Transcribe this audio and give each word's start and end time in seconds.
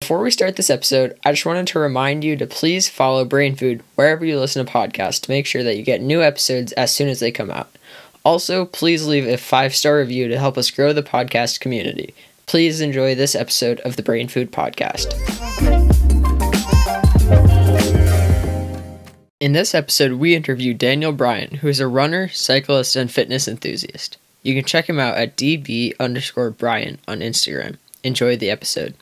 Before 0.00 0.22
we 0.22 0.30
start 0.30 0.54
this 0.54 0.70
episode, 0.70 1.18
I 1.24 1.32
just 1.32 1.46
wanted 1.46 1.66
to 1.68 1.78
remind 1.80 2.22
you 2.22 2.36
to 2.36 2.46
please 2.46 2.88
follow 2.88 3.24
Brain 3.24 3.56
Food 3.56 3.82
wherever 3.96 4.24
you 4.24 4.38
listen 4.38 4.64
to 4.64 4.70
podcasts 4.70 5.20
to 5.22 5.30
make 5.30 5.46
sure 5.46 5.64
that 5.64 5.76
you 5.76 5.82
get 5.82 6.00
new 6.00 6.22
episodes 6.22 6.70
as 6.72 6.92
soon 6.92 7.08
as 7.08 7.18
they 7.18 7.32
come 7.32 7.50
out. 7.50 7.70
Also, 8.24 8.66
please 8.66 9.06
leave 9.06 9.26
a 9.26 9.36
five 9.36 9.74
star 9.74 9.96
review 9.98 10.28
to 10.28 10.38
help 10.38 10.56
us 10.58 10.70
grow 10.70 10.92
the 10.92 11.02
podcast 11.02 11.58
community. 11.58 12.14
Please 12.46 12.80
enjoy 12.80 13.14
this 13.16 13.34
episode 13.34 13.80
of 13.80 13.96
the 13.96 14.02
Brain 14.02 14.28
Food 14.28 14.52
Podcast. 14.52 15.12
In 19.40 19.52
this 19.54 19.74
episode, 19.74 20.12
we 20.12 20.36
interview 20.36 20.72
Daniel 20.72 21.12
Bryan, 21.12 21.56
who 21.56 21.68
is 21.68 21.80
a 21.80 21.88
runner, 21.88 22.28
cyclist, 22.28 22.94
and 22.94 23.10
fitness 23.10 23.48
enthusiast. 23.48 24.18
You 24.42 24.54
can 24.54 24.64
check 24.64 24.88
him 24.88 25.00
out 25.00 25.16
at 25.16 25.36
db 25.36 25.94
underscore 25.98 26.50
Bryan 26.50 26.98
on 27.08 27.20
Instagram. 27.20 27.78
Enjoy 28.04 28.36
the 28.36 28.50
episode. 28.50 28.94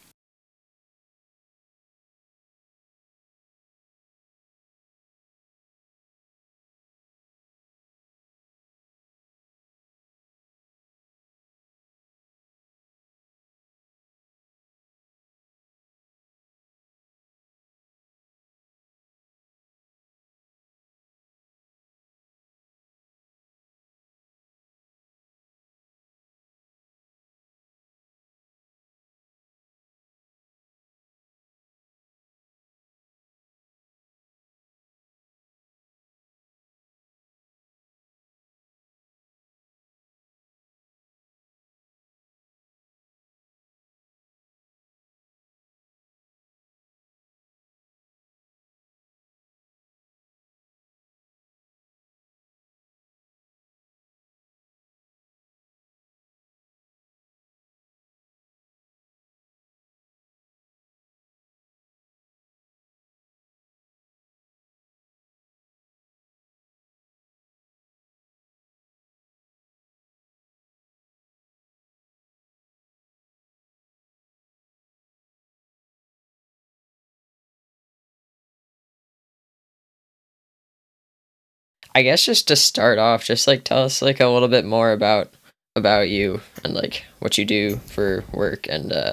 I 81.95 82.03
guess 82.03 82.25
just 82.25 82.49
to 82.49 82.57
start 82.57 82.99
off, 82.99 83.25
just 83.25 83.47
like 83.47 83.65
tell 83.65 83.85
us 83.85 84.03
like 84.03 84.21
a 84.21 84.27
little 84.27 84.49
bit 84.49 84.65
more 84.65 84.93
about 84.93 85.33
about 85.77 86.09
you 86.09 86.41
and 86.63 86.75
like 86.75 87.05
what 87.19 87.37
you 87.37 87.45
do 87.45 87.77
for 87.77 88.25
work 88.33 88.67
and 88.69 88.93
uh 88.93 89.13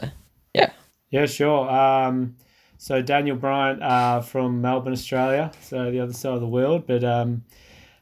yeah. 0.54 0.72
Yeah, 1.10 1.26
sure. 1.26 1.70
Um 1.70 2.36
so 2.78 3.02
Daniel 3.02 3.36
Bryant 3.36 3.82
uh 3.84 4.22
from 4.22 4.62
Melbourne, 4.62 4.94
Australia, 4.94 5.52
so 5.62 5.92
the 5.92 6.00
other 6.00 6.14
side 6.14 6.34
of 6.34 6.42
the 6.42 6.48
world, 6.48 6.88
but 6.88 7.04
um 7.04 7.44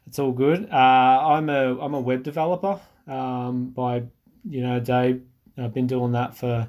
it's 0.07 0.19
all 0.19 0.31
good. 0.31 0.69
Uh 0.71 0.75
I'm 0.75 1.49
a 1.49 1.77
I'm 1.79 1.93
a 1.93 1.99
web 1.99 2.23
developer 2.23 2.79
um 3.07 3.69
by 3.69 4.03
you 4.49 4.61
know 4.61 4.79
day. 4.79 5.19
I've 5.57 5.73
been 5.73 5.87
doing 5.87 6.13
that 6.13 6.37
for 6.37 6.67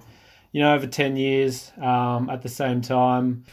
you 0.50 0.60
know 0.60 0.75
over 0.75 0.87
10 0.88 1.16
years 1.16 1.71
um 1.81 2.28
at 2.28 2.42
the 2.42 2.48
same 2.48 2.81
time 2.81 3.44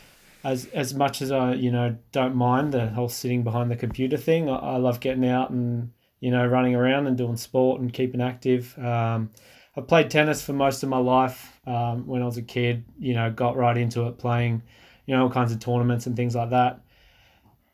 as 0.48 0.66
as 0.68 0.94
much 0.94 1.22
as 1.22 1.30
I 1.32 1.54
you 1.54 1.72
know 1.72 1.98
don't 2.14 2.36
mind 2.36 2.72
the 2.72 2.88
whole 2.88 3.10
sitting 3.10 3.44
behind 3.44 3.70
the 3.70 3.76
computer 3.76 4.16
thing, 4.16 4.50
I, 4.50 4.56
I 4.56 4.78
love 4.78 5.02
getting 5.02 5.28
out 5.28 5.50
and 5.50 5.92
you 6.22 6.32
know 6.32 6.46
running 6.46 6.74
around 6.74 7.06
and 7.08 7.18
doing 7.18 7.36
sport 7.36 7.82
and 7.82 7.92
keeping 7.92 8.22
active. 8.22 8.78
Um, 8.80 9.32
I 9.76 9.82
played 9.82 10.10
tennis 10.10 10.42
for 10.42 10.54
most 10.54 10.82
of 10.84 10.90
my 10.90 10.98
life 10.98 11.60
um, 11.68 12.08
when 12.08 12.22
I 12.22 12.26
was 12.26 12.38
a 12.38 12.42
kid. 12.42 12.86
You 12.98 13.14
know, 13.14 13.30
got 13.30 13.58
right 13.58 13.78
into 13.78 14.08
it, 14.08 14.18
playing 14.18 14.64
you 15.06 15.16
know 15.16 15.24
all 15.24 15.30
kinds 15.30 15.52
of 15.52 15.60
tournaments 15.60 16.08
and 16.08 16.16
things 16.16 16.34
like 16.34 16.52
that. 16.52 16.80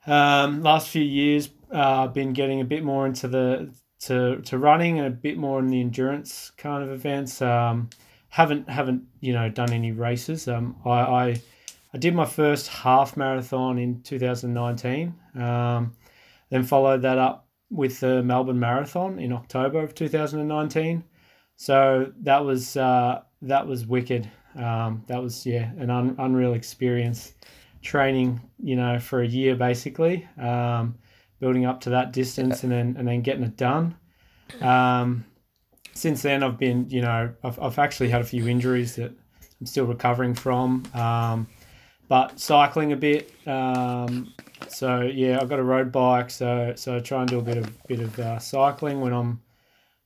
Um, 0.07 0.63
last 0.63 0.89
few 0.89 1.03
years, 1.03 1.49
uh, 1.71 2.05
I've 2.05 2.13
been 2.13 2.33
getting 2.33 2.59
a 2.59 2.65
bit 2.65 2.83
more 2.83 3.05
into 3.05 3.27
the 3.27 3.71
to, 4.01 4.41
to 4.41 4.57
running 4.57 4.97
and 4.97 5.07
a 5.07 5.11
bit 5.11 5.37
more 5.37 5.59
in 5.59 5.67
the 5.67 5.79
endurance 5.79 6.51
kind 6.57 6.83
of 6.83 6.89
events. 6.89 7.39
Um, 7.39 7.91
haven't 8.29 8.67
haven't 8.67 9.03
you 9.21 9.31
know 9.31 9.47
done 9.47 9.71
any 9.71 9.91
races. 9.91 10.47
Um, 10.47 10.75
I, 10.83 10.89
I 10.89 11.41
I 11.93 11.97
did 11.97 12.15
my 12.15 12.25
first 12.25 12.67
half 12.69 13.15
marathon 13.15 13.77
in 13.77 14.01
2019. 14.01 15.13
Um, 15.35 15.95
then 16.49 16.63
followed 16.63 17.01
that 17.03 17.17
up 17.17 17.47
with 17.69 17.99
the 17.99 18.21
Melbourne 18.23 18.59
Marathon 18.59 19.19
in 19.19 19.33
October 19.33 19.79
of 19.81 19.95
2019. 19.95 21.03
So 21.55 22.11
that 22.21 22.43
was 22.45 22.77
uh, 22.77 23.21
that 23.43 23.67
was 23.67 23.85
wicked. 23.85 24.29
Um, 24.55 25.03
that 25.07 25.21
was 25.21 25.45
yeah 25.45 25.71
an 25.77 25.89
un- 25.89 26.15
unreal 26.19 26.53
experience. 26.53 27.33
Training, 27.81 28.39
you 28.63 28.75
know, 28.75 28.97
for 28.97 29.21
a 29.21 29.27
year 29.27 29.55
basically, 29.55 30.27
um, 30.39 30.95
building 31.39 31.65
up 31.65 31.81
to 31.81 31.89
that 31.89 32.13
distance 32.13 32.63
and 32.63 32.71
then 32.71 32.95
and 32.97 33.07
then 33.07 33.21
getting 33.21 33.43
it 33.43 33.57
done. 33.57 33.95
Um, 34.61 35.25
since 35.93 36.21
then, 36.21 36.43
I've 36.43 36.57
been, 36.57 36.89
you 36.89 37.01
know, 37.01 37.33
I've, 37.43 37.59
I've 37.59 37.79
actually 37.79 38.09
had 38.09 38.21
a 38.21 38.25
few 38.25 38.47
injuries 38.47 38.95
that 38.95 39.11
I'm 39.59 39.65
still 39.65 39.85
recovering 39.85 40.33
from. 40.33 40.83
Um, 40.93 41.47
but 42.13 42.39
cycling 42.39 42.91
a 42.91 42.95
bit. 42.95 43.33
Um, 43.47 44.35
so 44.67 45.01
yeah, 45.01 45.39
I've 45.41 45.49
got 45.49 45.57
a 45.57 45.63
road 45.63 45.91
bike, 45.91 46.29
so 46.29 46.73
so 46.75 46.97
I 46.97 46.99
try 46.99 47.21
and 47.21 47.27
do 47.27 47.39
a 47.39 47.41
bit 47.41 47.57
of 47.57 47.87
bit 47.87 48.01
of 48.01 48.19
uh, 48.19 48.37
cycling 48.37 49.01
when 49.01 49.13
I'm 49.13 49.41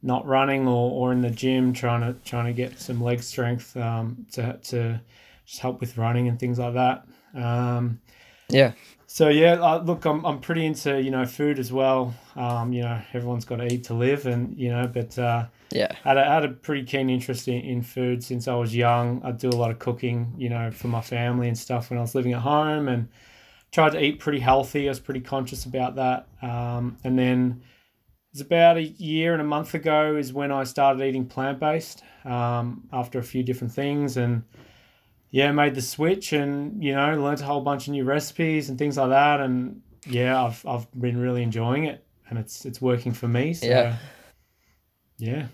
not 0.01 0.25
running 0.25 0.69
or, 0.69 0.89
or 0.89 1.11
in 1.11 1.19
the 1.19 1.29
gym, 1.29 1.73
trying 1.73 1.99
to 1.99 2.17
trying 2.23 2.45
to 2.45 2.53
get 2.53 2.79
some 2.79 3.03
leg 3.03 3.21
strength 3.21 3.75
um, 3.75 4.25
to 4.31 4.53
to 4.53 5.01
just 5.45 5.59
help 5.59 5.81
with 5.81 5.97
running 5.97 6.29
and 6.29 6.39
things 6.39 6.59
like 6.59 6.75
that. 6.75 7.05
Um, 7.35 7.99
yeah. 8.47 8.71
So 9.07 9.27
yeah, 9.27 9.55
look, 9.83 10.05
I'm 10.05 10.25
I'm 10.25 10.39
pretty 10.39 10.65
into 10.65 11.01
you 11.01 11.11
know 11.11 11.25
food 11.25 11.59
as 11.59 11.73
well. 11.73 12.15
Um, 12.37 12.71
you 12.71 12.83
know, 12.83 13.01
everyone's 13.11 13.43
got 13.43 13.57
to 13.57 13.65
eat 13.65 13.83
to 13.83 13.93
live, 13.93 14.27
and 14.27 14.57
you 14.57 14.69
know, 14.69 14.87
but 14.87 15.19
uh, 15.19 15.47
yeah, 15.71 15.95
I 16.05 16.09
had 16.09 16.17
a, 16.17 16.23
had 16.23 16.45
a 16.45 16.49
pretty 16.49 16.83
keen 16.83 17.09
interest 17.09 17.47
in, 17.47 17.61
in 17.61 17.81
food 17.81 18.23
since 18.23 18.47
I 18.47 18.55
was 18.55 18.75
young. 18.75 19.21
I'd 19.23 19.37
do 19.37 19.49
a 19.49 19.51
lot 19.51 19.71
of 19.71 19.79
cooking, 19.79 20.33
you 20.37 20.49
know, 20.49 20.71
for 20.71 20.87
my 20.87 21.01
family 21.01 21.47
and 21.47 21.57
stuff 21.57 21.89
when 21.89 21.99
I 21.99 22.01
was 22.01 22.15
living 22.15 22.33
at 22.33 22.41
home, 22.41 22.87
and 22.87 23.09
tried 23.71 23.91
to 23.91 24.03
eat 24.03 24.19
pretty 24.19 24.39
healthy. 24.39 24.87
I 24.87 24.89
was 24.89 24.99
pretty 24.99 25.21
conscious 25.21 25.65
about 25.65 25.95
that. 25.95 26.27
Um, 26.41 26.97
and 27.03 27.17
then 27.19 27.63
it's 28.31 28.41
about 28.41 28.77
a 28.77 28.83
year 28.83 29.33
and 29.33 29.41
a 29.41 29.45
month 29.45 29.73
ago 29.73 30.15
is 30.15 30.31
when 30.31 30.51
I 30.51 30.63
started 30.63 31.03
eating 31.03 31.25
plant 31.25 31.59
based 31.59 32.03
um, 32.23 32.87
after 32.93 33.19
a 33.19 33.23
few 33.23 33.43
different 33.43 33.73
things, 33.73 34.17
and 34.17 34.43
yeah, 35.31 35.51
made 35.51 35.75
the 35.75 35.81
switch, 35.81 36.33
and 36.33 36.81
you 36.83 36.95
know, 36.95 37.17
learned 37.21 37.41
a 37.41 37.45
whole 37.45 37.61
bunch 37.61 37.87
of 37.87 37.93
new 37.93 38.03
recipes 38.03 38.69
and 38.69 38.77
things 38.77 38.97
like 38.97 39.09
that, 39.09 39.39
and 39.39 39.81
yeah, 40.05 40.41
I've 40.41 40.65
I've 40.65 40.87
been 40.99 41.17
really 41.17 41.43
enjoying 41.43 41.85
it, 41.85 42.05
and 42.29 42.39
it's 42.39 42.65
it's 42.65 42.81
working 42.81 43.11
for 43.11 43.27
me. 43.27 43.53
So, 43.53 43.67
yeah. 43.67 43.97
Yeah. 45.17 45.47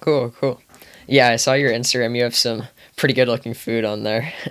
Cool, 0.00 0.30
cool. 0.40 0.60
Yeah, 1.06 1.28
I 1.28 1.36
saw 1.36 1.52
your 1.54 1.72
Instagram. 1.72 2.16
You 2.16 2.24
have 2.24 2.34
some 2.34 2.64
pretty 2.96 3.14
good 3.14 3.28
looking 3.28 3.54
food 3.54 3.84
on 3.84 4.02
there. 4.02 4.32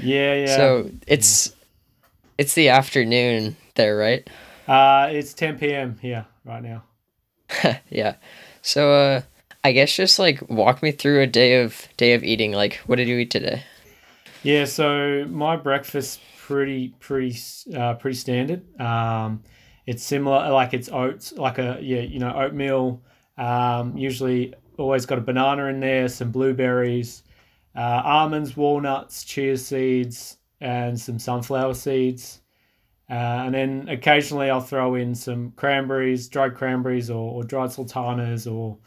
Yeah, 0.00 0.34
yeah. 0.34 0.56
So 0.56 0.90
it's 1.08 1.52
it's 2.38 2.54
the 2.54 2.68
afternoon 2.68 3.56
there, 3.74 3.96
right? 3.96 4.28
Uh 4.68 5.08
it's 5.10 5.34
ten 5.34 5.58
PM 5.58 5.98
here 5.98 6.24
right 6.44 6.62
now. 6.62 6.84
yeah. 7.90 8.14
So 8.62 8.92
uh 8.92 9.22
I 9.64 9.72
guess 9.72 9.94
just 9.94 10.20
like 10.20 10.48
walk 10.48 10.84
me 10.84 10.92
through 10.92 11.20
a 11.20 11.26
day 11.26 11.60
of 11.62 11.88
day 11.96 12.14
of 12.14 12.22
eating. 12.22 12.52
Like 12.52 12.76
what 12.86 12.94
did 12.94 13.08
you 13.08 13.16
eat 13.18 13.32
today? 13.32 13.64
Yeah, 14.44 14.66
so 14.66 15.24
my 15.28 15.56
breakfast 15.56 16.20
pretty 16.38 16.94
pretty 17.00 17.36
uh, 17.74 17.94
pretty 17.94 18.16
standard. 18.16 18.62
Um, 18.80 19.42
it's 19.86 20.02
similar, 20.02 20.50
like 20.50 20.74
it's 20.74 20.88
oats, 20.88 21.32
like 21.32 21.58
a 21.58 21.78
yeah, 21.80 22.00
you 22.00 22.18
know, 22.18 22.32
oatmeal. 22.34 23.02
Um, 23.42 23.96
usually 23.96 24.54
always 24.78 25.04
got 25.04 25.18
a 25.18 25.20
banana 25.20 25.64
in 25.66 25.80
there, 25.80 26.08
some 26.08 26.30
blueberries, 26.30 27.24
uh, 27.74 28.02
almonds, 28.04 28.56
walnuts, 28.56 29.24
chia 29.24 29.56
seeds, 29.56 30.36
and 30.60 30.98
some 30.98 31.18
sunflower 31.18 31.74
seeds. 31.74 32.40
Uh, 33.10 33.42
and 33.44 33.54
then 33.54 33.88
occasionally 33.88 34.48
I'll 34.48 34.60
throw 34.60 34.94
in 34.94 35.14
some 35.14 35.52
cranberries, 35.56 36.28
dried 36.28 36.54
cranberries, 36.54 37.10
or, 37.10 37.32
or 37.32 37.42
dried 37.42 37.72
sultanas, 37.72 38.46
or 38.46 38.78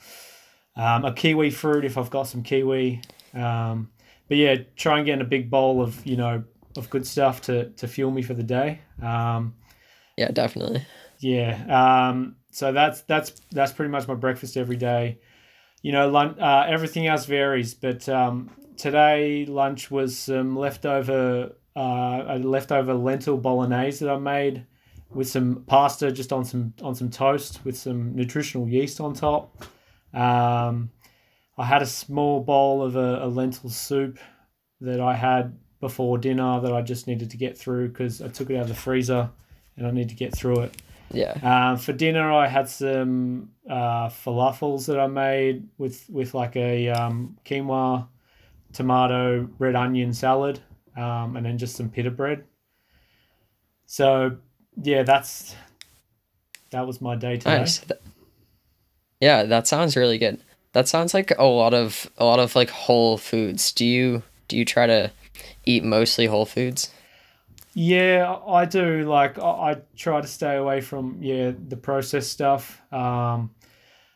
um, 0.78 1.04
a 1.04 1.14
kiwi 1.14 1.52
fruit 1.52 1.84
if 1.84 1.98
I've 1.98 2.10
got 2.10 2.24
some 2.24 2.42
kiwi. 2.42 3.02
Um, 3.34 3.92
but 4.30 4.38
yeah, 4.38 4.56
try 4.78 4.98
and 4.98 5.06
get 5.06 5.16
in 5.16 5.22
a 5.22 5.26
big 5.26 5.50
bowl 5.50 5.82
of 5.82 6.04
you 6.06 6.16
know 6.16 6.44
of 6.78 6.90
good 6.90 7.06
stuff 7.06 7.42
to 7.42 7.70
to 7.72 7.88
fuel 7.88 8.10
me 8.10 8.22
for 8.22 8.34
the 8.34 8.44
day. 8.44 8.80
Um, 9.02 9.54
yeah, 10.18 10.32
definitely. 10.32 10.86
Yeah. 11.20 12.10
Um, 12.10 12.38
so 12.56 12.72
that's 12.72 13.02
that's 13.02 13.34
that's 13.52 13.74
pretty 13.74 13.92
much 13.92 14.08
my 14.08 14.14
breakfast 14.14 14.56
every 14.56 14.78
day. 14.78 15.20
You 15.82 15.92
know, 15.92 16.10
lunch, 16.10 16.40
uh, 16.40 16.66
everything 16.68 17.06
else 17.06 17.26
varies, 17.26 17.74
but 17.74 18.08
um, 18.08 18.50
today 18.78 19.46
lunch 19.46 19.92
was 19.92 20.18
some 20.18 20.56
leftover 20.56 21.52
uh, 21.76 22.24
a 22.28 22.40
leftover 22.40 22.94
lentil 22.94 23.38
bolognese 23.38 24.06
that 24.06 24.12
I 24.12 24.18
made 24.18 24.66
with 25.10 25.28
some 25.28 25.66
pasta 25.68 26.14
just 26.14 26.32
on 26.32 26.46
some 26.46 26.74
on 26.82 26.96
some 26.96 27.10
toast 27.10 27.60
with 27.66 27.78
some 27.78 28.16
nutritional 28.16 28.70
yeast 28.70 29.02
on 29.02 29.14
top. 29.14 29.66
Um, 30.14 30.92
I 31.58 31.66
had 31.66 31.82
a 31.82 31.86
small 31.86 32.40
bowl 32.40 32.84
of 32.84 32.96
a, 32.96 33.26
a 33.26 33.28
lentil 33.28 33.70
soup 33.70 34.18
that 34.80 35.02
I 35.02 35.14
had 35.14 35.58
before 35.82 36.18
dinner 36.18 36.62
that 36.62 36.72
I 36.72 36.82
just 36.82 37.06
needed 37.06 37.32
to 37.32 37.38
get 37.38 37.58
through 37.58 37.90
because 37.90 38.22
I 38.22 38.30
took 38.30 38.50
it 38.50 38.56
out 38.56 38.64
of 38.64 38.70
the 38.70 38.76
freezer 38.76 39.30
and 39.76 39.86
I 39.86 39.92
need 39.92 40.08
to 40.08 40.16
get 40.16 40.34
through 40.34 40.62
it. 40.62 40.82
Yeah. 41.12 41.38
Um, 41.44 41.78
for 41.78 41.94
dinner, 41.94 42.32
I 42.32 42.48
had 42.48 42.68
some 42.68 43.52
uh, 43.70 44.10
falafels 44.10 44.88
that 44.88 45.00
I 45.00 45.08
made 45.08 45.68
with 45.78 46.06
with 46.10 46.34
like 46.34 46.56
a 46.56 46.90
um, 46.90 47.38
quinoa, 47.46 48.08
tomato, 48.74 49.50
red 49.60 49.76
onion 49.76 50.14
salad, 50.14 50.60
um, 50.98 51.38
and 51.38 51.46
then 51.46 51.58
just 51.58 51.76
some 51.76 51.90
pita 51.90 52.12
bread. 52.12 52.44
So, 53.86 54.38
yeah, 54.82 55.04
that's 55.04 55.56
that 56.72 56.86
was 56.86 57.02
my 57.02 57.16
day 57.16 57.38
today. 57.38 57.60
Nice. 57.60 57.82
Yeah, 59.22 59.44
that 59.44 59.68
sounds 59.68 59.96
really 59.96 60.18
good. 60.18 60.42
That 60.74 60.88
sounds 60.88 61.14
like 61.14 61.32
a 61.38 61.46
lot 61.46 61.74
of 61.74 62.10
a 62.18 62.26
lot 62.26 62.40
of 62.40 62.56
like 62.56 62.70
whole 62.70 63.18
foods. 63.18 63.72
Do 63.72 63.86
you 63.86 64.24
do 64.48 64.58
you 64.58 64.66
try 64.66 64.88
to 64.88 65.12
eat 65.66 65.84
mostly 65.84 66.26
whole 66.26 66.46
foods? 66.46 66.92
Yeah, 67.78 68.38
I 68.48 68.66
do. 68.66 69.04
Like, 69.04 69.38
I, 69.38 69.42
I 69.72 69.82
try 69.98 70.22
to 70.22 70.28
stay 70.28 70.56
away 70.56 70.80
from 70.82 71.22
yeah 71.22 71.52
the 71.68 71.76
processed 71.78 72.32
stuff. 72.32 72.82
Um, 72.92 73.52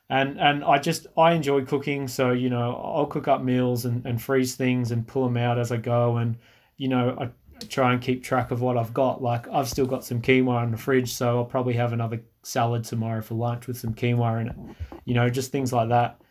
and 0.10 0.40
and 0.40 0.64
I 0.64 0.80
just 0.80 1.08
I 1.18 1.34
enjoy 1.34 1.66
cooking, 1.66 2.08
so 2.08 2.32
you 2.32 2.50
know 2.50 2.76
I'll 2.84 3.06
cook 3.06 3.28
up 3.28 3.44
meals 3.44 3.86
and, 3.86 4.06
and 4.06 4.22
freeze 4.22 4.56
things 4.56 4.92
and 4.92 5.06
pull 5.06 5.26
them 5.26 5.38
out 5.38 5.60
as 5.60 5.72
I 5.74 5.78
go, 5.78 6.18
and 6.18 6.38
you 6.78 6.88
know 6.88 7.16
I 7.20 7.30
try 7.68 7.92
and 7.94 8.02
keep 8.02 8.24
track 8.24 8.52
of 8.52 8.62
what 8.62 8.78
I've 8.78 8.94
got. 8.94 9.22
Like 9.22 9.48
I've 9.50 9.70
still 9.70 9.86
got 9.86 10.06
some 10.06 10.22
quinoa 10.22 10.64
in 10.64 10.72
the 10.72 10.78
fridge, 10.78 11.14
so 11.14 11.40
I'll 11.40 11.46
probably 11.46 11.74
have 11.74 11.94
another 11.94 12.22
salad 12.44 12.86
tomorrow 12.86 13.22
for 13.22 13.36
lunch 13.36 13.68
with 13.68 13.78
some 13.78 13.94
quinoa 13.94 14.42
in 14.42 14.48
it. 14.48 14.56
You 15.06 15.16
know, 15.16 15.30
just 15.30 15.52
things 15.52 15.74
like 15.74 15.90
that. 15.90 16.22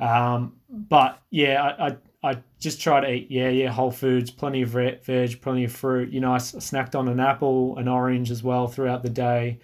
Um, 0.00 0.54
but 0.68 1.20
yeah, 1.30 1.62
I 1.78 1.96
I 2.22 2.38
just 2.58 2.80
try 2.80 3.00
to 3.00 3.10
eat, 3.10 3.30
yeah, 3.30 3.48
yeah, 3.48 3.70
whole 3.70 3.90
foods, 3.90 4.30
plenty 4.30 4.62
of 4.62 4.68
veg, 4.70 5.40
plenty 5.40 5.64
of 5.64 5.72
fruit. 5.72 6.12
You 6.12 6.20
know, 6.20 6.34
I 6.34 6.36
snacked 6.36 6.94
on 6.94 7.08
an 7.08 7.18
apple, 7.18 7.78
an 7.78 7.88
orange 7.88 8.30
as 8.30 8.42
well 8.42 8.68
throughout 8.68 9.02
the 9.02 9.08
day. 9.08 9.58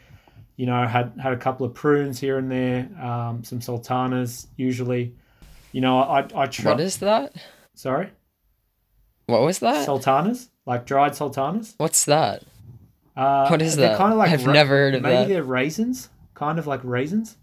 You 0.56 0.64
know, 0.64 0.86
had 0.86 1.12
had 1.22 1.34
a 1.34 1.36
couple 1.36 1.66
of 1.66 1.74
prunes 1.74 2.18
here 2.18 2.38
and 2.38 2.50
there, 2.50 2.88
um, 3.02 3.44
some 3.44 3.60
sultanas 3.60 4.46
usually. 4.56 5.14
You 5.72 5.82
know, 5.82 5.98
I 5.98 6.26
I 6.34 6.46
try. 6.46 6.72
What 6.72 6.80
is 6.80 6.96
that? 6.98 7.34
Sorry. 7.74 8.10
What 9.26 9.42
was 9.42 9.58
that? 9.58 9.84
Sultanas, 9.84 10.48
like 10.64 10.86
dried 10.86 11.14
sultanas. 11.14 11.74
What's 11.76 12.06
that? 12.06 12.42
Uh, 13.14 13.48
what 13.48 13.60
is 13.60 13.76
they're 13.76 13.90
that? 13.90 13.98
Kind 13.98 14.12
of 14.12 14.18
like 14.18 14.30
I've 14.30 14.46
never 14.46 14.74
heard 14.74 14.94
of 14.94 15.02
maybe 15.02 15.14
that. 15.14 15.28
they're 15.28 15.42
raisins, 15.42 16.08
kind 16.34 16.58
of 16.58 16.66
like 16.66 16.80
raisins. 16.84 17.36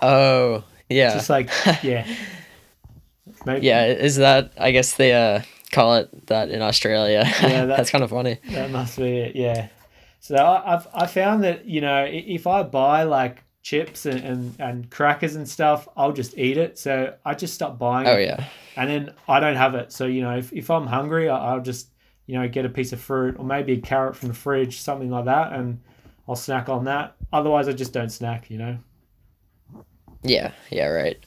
Oh, 0.00 0.64
yeah. 0.88 1.12
Just 1.12 1.28
like 1.28 1.50
yeah. 1.82 2.06
Maybe, 3.46 3.66
yeah, 3.66 3.86
is 3.86 4.16
that 4.16 4.52
I 4.58 4.70
guess 4.70 4.94
they 4.94 5.12
uh 5.12 5.42
call 5.72 5.96
it 5.96 6.26
that 6.28 6.50
in 6.50 6.62
Australia. 6.62 7.24
Yeah, 7.42 7.66
that- 7.66 7.76
that's 7.76 7.90
kind 7.90 8.04
of 8.04 8.10
funny. 8.10 8.38
That 8.50 8.70
must 8.70 8.96
be 8.96 9.18
it. 9.18 9.36
Yeah. 9.36 9.68
So 10.20 10.36
I- 10.36 10.74
I've 10.74 10.88
I 10.94 11.06
found 11.06 11.44
that 11.44 11.66
you 11.66 11.80
know 11.80 12.06
if 12.08 12.46
I 12.46 12.62
buy 12.62 13.02
like 13.04 13.42
chips 13.62 14.04
and, 14.04 14.20
and, 14.22 14.54
and 14.60 14.90
crackers 14.90 15.36
and 15.36 15.48
stuff, 15.48 15.88
I'll 15.96 16.12
just 16.12 16.36
eat 16.36 16.58
it. 16.58 16.78
So 16.78 17.14
I 17.24 17.34
just 17.34 17.54
stop 17.54 17.78
buying 17.78 18.06
Oh 18.06 18.16
it, 18.16 18.26
yeah. 18.26 18.44
and 18.76 18.90
then 18.90 19.14
I 19.26 19.40
don't 19.40 19.56
have 19.56 19.74
it. 19.74 19.90
So 19.92 20.04
you 20.06 20.22
know 20.22 20.36
if, 20.36 20.52
if 20.52 20.70
I'm 20.70 20.86
hungry, 20.86 21.28
I'll 21.28 21.60
just 21.60 21.88
you 22.26 22.38
know 22.38 22.48
get 22.48 22.64
a 22.64 22.68
piece 22.70 22.92
of 22.92 23.00
fruit 23.00 23.36
or 23.38 23.44
maybe 23.44 23.72
a 23.74 23.80
carrot 23.80 24.16
from 24.16 24.28
the 24.28 24.34
fridge, 24.34 24.80
something 24.80 25.10
like 25.10 25.24
that, 25.26 25.52
and 25.52 25.80
I'll 26.28 26.36
snack 26.36 26.68
on 26.70 26.84
that. 26.84 27.16
Otherwise, 27.32 27.68
I 27.68 27.72
just 27.72 27.92
don't 27.92 28.10
snack. 28.10 28.50
You 28.50 28.58
know. 28.58 28.78
Yeah, 30.22 30.52
yeah, 30.70 30.86
right. 30.86 31.18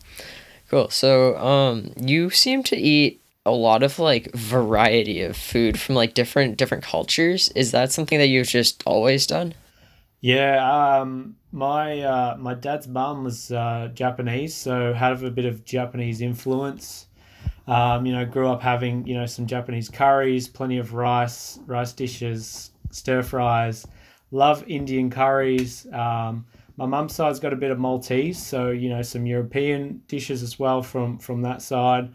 Cool. 0.70 0.90
So, 0.90 1.38
um, 1.38 1.94
you 1.98 2.30
seem 2.30 2.64
to 2.64 2.76
eat 2.76 3.22
a 3.46 3.52
lot 3.52 3.82
of 3.82 3.98
like 3.98 4.34
variety 4.34 5.22
of 5.22 5.38
food 5.38 5.80
from 5.80 5.96
like 5.96 6.14
different 6.14 6.58
different 6.58 6.84
cultures. 6.84 7.50
Is 7.56 7.72
that 7.72 7.92
something 7.92 8.20
that 8.20 8.28
you've 8.28 8.48
just 8.48 8.84
always 8.86 9.26
done? 9.26 9.54
Yeah, 10.20 11.00
um, 11.00 11.38
my 11.52 12.02
uh, 12.02 12.36
my 12.38 12.54
dad's 12.56 12.88
mum 12.88 13.24
was 13.24 13.52
uh, 13.52 13.90
Japanese, 13.94 14.54
so 14.54 14.94
had 14.94 15.24
a 15.24 15.32
bit 15.32 15.46
of 15.46 15.64
Japanese 15.64 16.22
influence. 16.22 17.08
Um, 17.68 18.06
you 18.06 18.14
know, 18.14 18.26
grew 18.26 18.50
up 18.50 18.62
having 18.62 19.08
you 19.08 19.16
know 19.16 19.26
some 19.26 19.46
Japanese 19.46 19.90
curries, 19.90 20.48
plenty 20.48 20.78
of 20.78 20.94
rice, 20.94 21.60
rice 21.66 21.94
dishes, 21.94 22.72
stir 22.92 23.24
fries. 23.24 23.86
Love 24.32 24.66
Indian 24.68 25.10
curries. 25.10 25.88
Um, 25.94 26.46
my 26.78 26.86
mum's 26.86 27.14
side's 27.14 27.40
got 27.40 27.54
a 27.54 27.58
bit 27.58 27.72
of 27.72 27.80
Maltese, 27.80 28.44
so 28.44 28.70
you 28.70 28.90
know 28.90 29.02
some 29.02 29.26
European 29.26 30.02
dishes 30.08 30.44
as 30.44 30.58
well 30.58 30.82
from 30.82 31.20
from 31.20 31.42
that 31.42 31.62
side. 31.62 32.14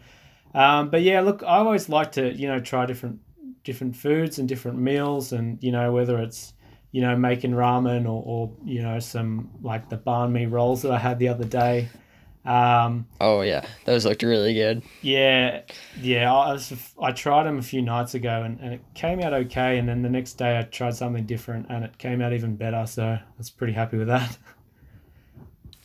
Um, 0.53 0.89
but 0.89 1.01
yeah, 1.01 1.21
look, 1.21 1.43
I 1.43 1.57
always 1.57 1.89
like 1.89 2.13
to 2.13 2.33
you 2.33 2.47
know 2.47 2.59
try 2.59 2.85
different 2.85 3.19
different 3.63 3.95
foods 3.95 4.39
and 4.39 4.47
different 4.47 4.79
meals, 4.79 5.31
and 5.33 5.61
you 5.61 5.71
know 5.71 5.91
whether 5.91 6.17
it's 6.19 6.53
you 6.93 7.01
know, 7.01 7.17
making 7.17 7.51
ramen 7.51 8.05
or, 8.05 8.21
or 8.23 8.51
you 8.63 8.81
know, 8.81 8.99
some 8.99 9.49
like 9.63 9.89
the 9.89 9.97
banh 9.97 10.31
mi 10.31 10.45
rolls 10.45 10.83
that 10.83 10.91
I 10.91 10.99
had 10.99 11.17
the 11.19 11.27
other 11.27 11.43
day. 11.43 11.89
Um, 12.45 13.07
Oh 13.19 13.41
yeah, 13.41 13.65
those 13.85 14.05
looked 14.05 14.21
really 14.21 14.53
good. 14.53 14.83
yeah, 15.01 15.61
yeah, 15.99 16.31
I, 16.31 16.53
was, 16.53 16.71
I 17.01 17.11
tried 17.11 17.45
them 17.45 17.57
a 17.57 17.63
few 17.63 17.81
nights 17.81 18.13
ago 18.13 18.43
and, 18.43 18.59
and 18.59 18.73
it 18.75 18.81
came 18.93 19.21
out 19.21 19.33
okay. 19.33 19.79
And 19.79 19.89
then 19.89 20.03
the 20.03 20.09
next 20.09 20.33
day 20.33 20.59
I 20.59 20.63
tried 20.63 20.95
something 20.95 21.25
different 21.25 21.65
and 21.69 21.83
it 21.83 21.97
came 21.97 22.21
out 22.21 22.31
even 22.31 22.55
better. 22.55 22.85
So 22.85 23.03
I 23.03 23.23
was 23.39 23.49
pretty 23.49 23.73
happy 23.73 23.97
with 23.97 24.07
that. 24.07 24.37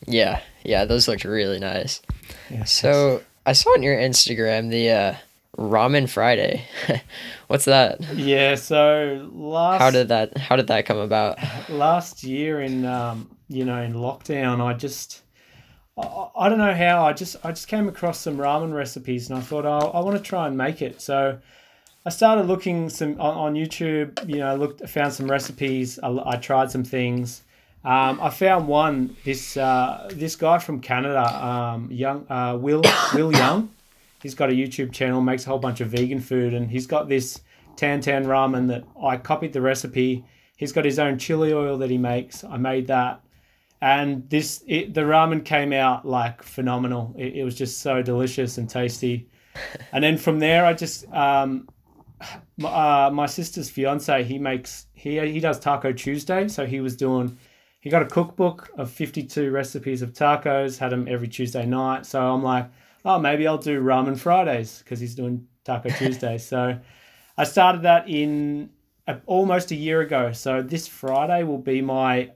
Yeah, 0.09 0.41
yeah, 0.65 0.85
those 0.85 1.07
looked 1.09 1.25
really 1.25 1.59
nice. 1.59 2.01
Yeah, 2.51 2.65
So 2.65 3.23
I 3.47 3.53
saw 3.53 3.71
on 3.71 3.83
your 3.83 3.97
Instagram 3.97 4.71
the 4.71 4.91
uh, 4.91 5.15
Ramen 5.57 6.09
Friday. 6.09 6.65
What's 7.49 7.65
that? 7.67 8.01
yeah, 8.15 8.55
so 8.55 9.29
last 9.33 9.81
How 9.81 9.91
did 9.91 10.09
that 10.09 10.37
How 10.37 10.57
did 10.57 10.69
that 10.69 10.87
come 10.87 10.99
about? 10.99 11.39
last 11.69 12.23
year 12.25 12.61
in 12.63 12.85
um, 12.85 13.29
you 13.49 13.65
know 13.65 13.81
in 13.83 13.95
lockdown 13.95 14.61
i 14.63 14.75
just 14.75 15.23
I, 15.97 16.29
I 16.37 16.49
don't 16.51 16.59
know 16.59 16.75
how 16.75 17.05
i 17.07 17.13
just 17.15 17.37
i 17.45 17.49
just 17.51 17.67
came 17.69 17.89
across 17.89 18.19
some 18.21 18.37
ramen 18.37 18.75
recipes 18.75 19.31
and 19.31 19.39
i 19.39 19.41
thought 19.43 19.65
oh, 19.65 19.91
i 19.91 20.01
want 20.01 20.17
to 20.17 20.23
try 20.23 20.47
and 20.47 20.57
make 20.57 20.83
it 20.83 21.01
so 21.01 21.39
i 22.05 22.11
started 22.11 22.47
looking 22.47 22.91
some 22.91 23.19
on, 23.21 23.35
on 23.37 23.55
youtube 23.55 24.29
you 24.29 24.37
know 24.37 24.55
looked 24.55 24.87
found 24.89 25.13
some 25.15 25.31
recipes 25.31 25.99
i, 26.03 26.09
I 26.27 26.37
tried 26.37 26.71
some 26.71 26.85
things 26.85 27.43
um, 27.85 28.21
I 28.21 28.31
found 28.31 28.67
one 28.67 29.17
this 29.25 29.57
uh, 29.57 30.09
this 30.13 30.37
guy 30.37 30.59
from 30.59 30.81
Canada, 30.81 31.23
um, 31.45 31.91
young 31.91 32.27
uh, 32.29 32.57
Will 32.61 32.83
Wil 33.15 33.33
Yeung. 33.33 33.69
He's 34.21 34.35
got 34.35 34.51
a 34.51 34.53
YouTube 34.53 34.93
channel, 34.93 35.21
makes 35.21 35.47
a 35.47 35.51
whole 35.51 35.61
bunch 35.61 35.81
of 35.81 35.89
vegan 35.89 36.21
food, 36.21 36.55
and 36.55 36.71
he's 36.71 36.87
got 36.87 37.09
this 37.09 37.41
tan 37.77 38.01
tan 38.01 38.25
ramen 38.25 38.67
that 38.69 38.85
I 39.01 39.17
copied 39.17 39.53
the 39.53 39.61
recipe. 39.61 40.25
He's 40.57 40.73
got 40.73 40.85
his 40.85 40.99
own 40.99 41.19
chili 41.19 41.53
oil 41.53 41.79
that 41.79 41.89
he 41.89 41.99
makes. 41.99 42.43
I 42.43 42.57
made 42.57 42.89
that, 42.89 43.21
and 43.81 44.29
this 44.29 44.65
it, 44.67 44.93
the 44.93 45.03
ramen 45.03 45.45
came 45.45 45.73
out 45.73 46.05
like 46.05 46.43
phenomenal. 46.43 47.15
It, 47.17 47.37
it 47.37 47.45
was 47.45 47.55
just 47.55 47.81
so 47.81 48.03
delicious 48.03 48.59
and 48.59 48.69
tasty. 48.69 49.29
And 49.91 50.05
then 50.05 50.17
from 50.19 50.39
there, 50.39 50.65
I 50.65 50.73
just 50.73 51.11
um, 51.13 51.69
my, 52.59 52.69
uh, 52.69 53.11
my 53.11 53.27
sister's 53.27 53.69
fiance 53.69 54.23
he 54.23 54.39
makes 54.39 54.87
he 54.95 55.19
he 55.19 55.41
does 55.41 55.59
Taco 55.59 55.93
Tuesday, 55.93 56.49
so 56.49 56.67
he 56.67 56.81
was 56.81 56.97
doing. 56.97 57.39
He 57.89 57.91
got 57.91 58.03
a 58.03 58.05
cookbook 58.05 58.69
of 58.77 58.91
52 58.91 59.51
recipes 59.51 60.03
of 60.03 60.13
tacos, 60.13 60.77
had 60.77 60.93
them 60.93 61.09
every 61.09 61.27
Tuesday 61.27 61.65
night. 61.65 62.05
So 62.05 62.21
I'm 62.21 62.43
like, 62.43 62.69
oh, 63.03 63.19
maybe 63.19 63.47
I'll 63.47 63.57
do 63.57 63.81
ramen 63.81 64.19
Fridays 64.19 64.81
because 64.81 65.01
he's 65.01 65.15
doing 65.15 65.47
Taco 65.65 65.89
Tuesday. 65.97 66.37
so 66.37 66.79
I 67.39 67.45
started 67.45 67.81
that 67.85 68.07
in 68.07 68.69
uh, 69.07 69.15
almost 69.25 69.71
a 69.71 69.75
year 69.75 70.03
ago. 70.03 70.33
So 70.33 70.61
this 70.61 70.87
Friday 70.87 71.45
will 71.45 71.63
be 71.63 71.81
my, 71.81 72.33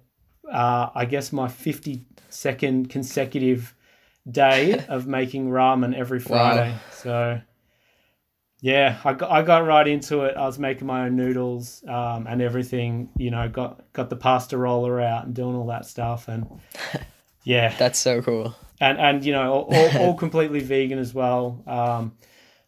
uh, 0.51 0.89
I 0.95 1.05
guess, 1.05 1.35
my 1.35 1.49
52nd 1.49 2.89
consecutive 2.89 3.75
day 4.31 4.83
of 4.89 5.07
making 5.07 5.51
ramen 5.51 5.95
every 5.95 6.21
Friday. 6.21 6.75
So 6.93 7.43
yeah, 8.63 9.01
I 9.05 9.13
got, 9.13 9.31
I 9.31 9.43
got 9.43 9.67
right 9.67 9.87
into 9.87 10.23
it. 10.23 10.37
I 10.37 10.47
was 10.47 10.59
making 10.59 10.87
my 10.87 11.07
own 11.07 11.17
noodles 11.17 11.83
um, 11.89 12.27
and 12.29 12.41
everything. 12.41 13.11
You 13.19 13.31
know, 13.33 13.49
got 13.49 13.93
got 13.93 14.09
the 14.09 14.17
pasta 14.17 14.57
roller 14.57 15.01
out 15.01 15.27
and 15.27 15.35
doing 15.35 15.57
all 15.57 15.67
that 15.67 15.85
stuff. 15.85 16.29
And 16.29 16.47
yeah, 17.45 17.75
That's 17.77 17.99
so 17.99 18.23
cool. 18.23 18.55
and 18.81 18.99
and 18.99 19.25
you 19.25 19.33
know 19.33 19.53
all, 19.53 19.75
all, 19.75 19.99
all 20.01 20.15
completely 20.27 20.61
vegan 20.61 20.99
as 20.99 21.13
well. 21.13 21.63
Um, 21.67 22.13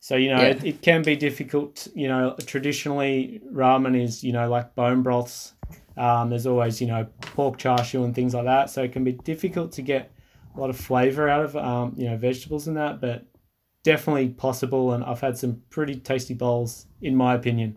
So 0.01 0.17
you 0.17 0.29
know 0.31 0.43
Yeah. 0.43 0.49
it, 0.49 0.65
it 0.65 0.83
can 0.83 1.03
be 1.03 1.17
difficult. 1.17 1.87
You 1.95 2.09
know, 2.09 2.37
traditionally 2.45 3.41
ramen 3.53 3.95
is 3.99 4.23
you 4.25 4.33
know 4.33 4.49
like 4.51 4.75
bone 4.75 5.03
broths. 5.03 5.53
Um, 5.97 6.29
there's 6.31 6.47
always 6.47 6.81
you 6.81 6.89
know 6.89 7.07
pork 7.21 7.57
char 7.57 7.85
siu 7.85 8.03
and 8.05 8.15
things 8.15 8.35
like 8.35 8.45
that. 8.47 8.69
So 8.69 8.83
it 8.83 8.93
can 8.93 9.05
be 9.05 9.13
difficult 9.13 9.71
to 9.73 9.83
get 9.83 10.11
a 10.57 10.61
lot 10.61 10.71
of 10.71 10.77
flavor 10.77 11.29
out 11.29 11.45
of 11.45 11.57
um, 11.57 11.95
you 11.97 12.11
know 12.11 12.17
vegetables 12.17 12.67
and 12.67 12.77
that, 12.77 13.01
but 13.01 13.25
definitely 13.85 14.31
possible. 14.31 14.93
And 14.93 15.05
I've 15.05 15.21
had 15.21 15.39
some 15.39 15.63
pretty 15.71 15.95
tasty 15.97 16.35
bowls 16.35 16.87
in 17.01 17.15
my 17.15 17.35
opinion. 17.35 17.77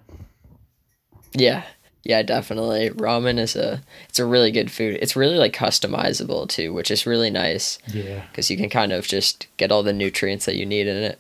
Yeah. 1.34 1.64
Yeah, 2.04 2.22
definitely. 2.24 2.90
Ramen 2.92 3.38
is 3.38 3.56
a 3.56 3.82
it's 4.08 4.18
a 4.20 4.26
really 4.26 4.52
good 4.52 4.72
food. 4.72 4.98
It's 5.02 5.16
really 5.18 5.36
like 5.38 5.54
customizable 5.54 6.48
too, 6.48 6.74
which 6.74 6.90
is 6.90 7.06
really 7.06 7.30
nice 7.30 7.78
Yeah. 7.88 8.24
because 8.32 8.50
you 8.50 8.56
can 8.58 8.70
kind 8.70 8.94
of 8.94 9.06
just 9.06 9.48
get 9.58 9.72
all 9.72 9.84
the 9.84 9.94
nutrients 9.94 10.46
that 10.46 10.56
you 10.56 10.66
need 10.66 10.88
in 10.88 10.96
it. 10.98 11.20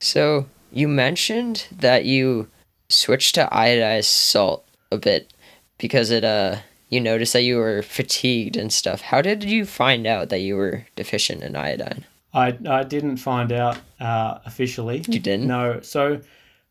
So, 0.00 0.46
you 0.72 0.88
mentioned 0.88 1.66
that 1.70 2.06
you 2.06 2.48
switched 2.88 3.34
to 3.36 3.48
iodized 3.52 4.04
salt 4.06 4.64
a 4.90 4.96
bit 4.96 5.32
because 5.78 6.10
it 6.10 6.24
uh 6.24 6.56
you 6.88 7.00
noticed 7.00 7.32
that 7.34 7.42
you 7.42 7.56
were 7.56 7.82
fatigued 7.82 8.56
and 8.56 8.72
stuff. 8.72 9.00
How 9.02 9.20
did 9.22 9.44
you 9.44 9.64
find 9.66 10.06
out 10.06 10.28
that 10.30 10.40
you 10.40 10.56
were 10.56 10.86
deficient 10.96 11.42
in 11.42 11.54
iodine? 11.56 12.04
I, 12.34 12.58
I 12.66 12.84
didn't 12.84 13.18
find 13.18 13.52
out 13.52 13.78
uh, 14.00 14.38
officially. 14.46 15.04
You 15.08 15.20
didn't? 15.20 15.46
No. 15.46 15.80
So 15.82 16.20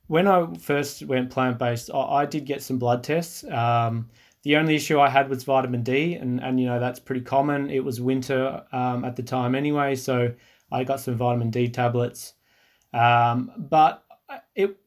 when 0.07 0.27
I 0.27 0.53
first 0.55 1.03
went 1.03 1.29
plant 1.29 1.59
based, 1.59 1.89
I, 1.93 1.99
I 1.99 2.25
did 2.25 2.45
get 2.45 2.63
some 2.63 2.79
blood 2.79 3.03
tests. 3.03 3.43
Um, 3.43 4.09
the 4.43 4.57
only 4.57 4.75
issue 4.75 4.99
I 4.99 5.09
had 5.09 5.29
was 5.29 5.43
vitamin 5.43 5.83
D, 5.83 6.15
and, 6.15 6.41
and 6.41 6.59
you 6.59 6.65
know 6.65 6.79
that's 6.79 6.99
pretty 6.99 7.21
common. 7.21 7.69
It 7.69 7.83
was 7.83 8.01
winter 8.01 8.63
um, 8.71 9.05
at 9.05 9.15
the 9.15 9.23
time 9.23 9.53
anyway, 9.53 9.95
so 9.95 10.33
I 10.71 10.83
got 10.83 10.99
some 10.99 11.15
vitamin 11.15 11.51
D 11.51 11.69
tablets. 11.69 12.33
Um, 12.93 13.51
but 13.55 14.03
it 14.55 14.77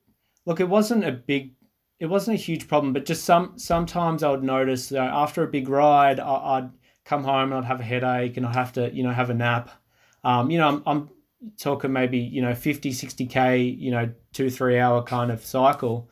look, 0.45 0.59
it 0.59 0.69
wasn't 0.69 1.05
a 1.05 1.13
big, 1.13 1.55
it 2.01 2.07
wasn't 2.07 2.37
a 2.39 2.43
huge 2.43 2.67
problem. 2.67 2.93
But 2.93 3.05
just 3.05 3.25
some 3.25 3.57
sometimes 3.57 4.25
I 4.25 4.31
would 4.31 4.43
notice 4.43 4.89
that 4.89 4.99
after 4.99 5.45
a 5.45 5.49
big 5.49 5.69
ride, 5.69 6.19
I, 6.19 6.59
I'd 6.59 6.71
come 7.05 7.23
home 7.23 7.53
and 7.53 7.55
I'd 7.55 7.69
have 7.69 7.81
a 7.81 7.85
headache 7.85 8.37
and 8.37 8.45
I'd 8.45 8.57
have 8.57 8.73
to 8.73 8.93
you 8.93 9.05
know 9.05 9.13
have 9.13 9.31
a 9.31 9.35
nap. 9.35 9.71
Um, 10.25 10.51
you 10.51 10.59
know, 10.59 10.69
I'm, 10.69 10.83
I'm 10.87 11.11
talking 11.59 11.93
maybe 11.93 12.19
you 12.19 12.43
know 12.43 12.55
50 12.55 12.91
60k 12.91 13.79
you 13.79 13.91
know 13.91 14.11
two 14.33 14.51
three 14.51 14.79
hour 14.79 15.03
kind 15.03 15.31
of 15.31 15.45
cycle. 15.45 16.09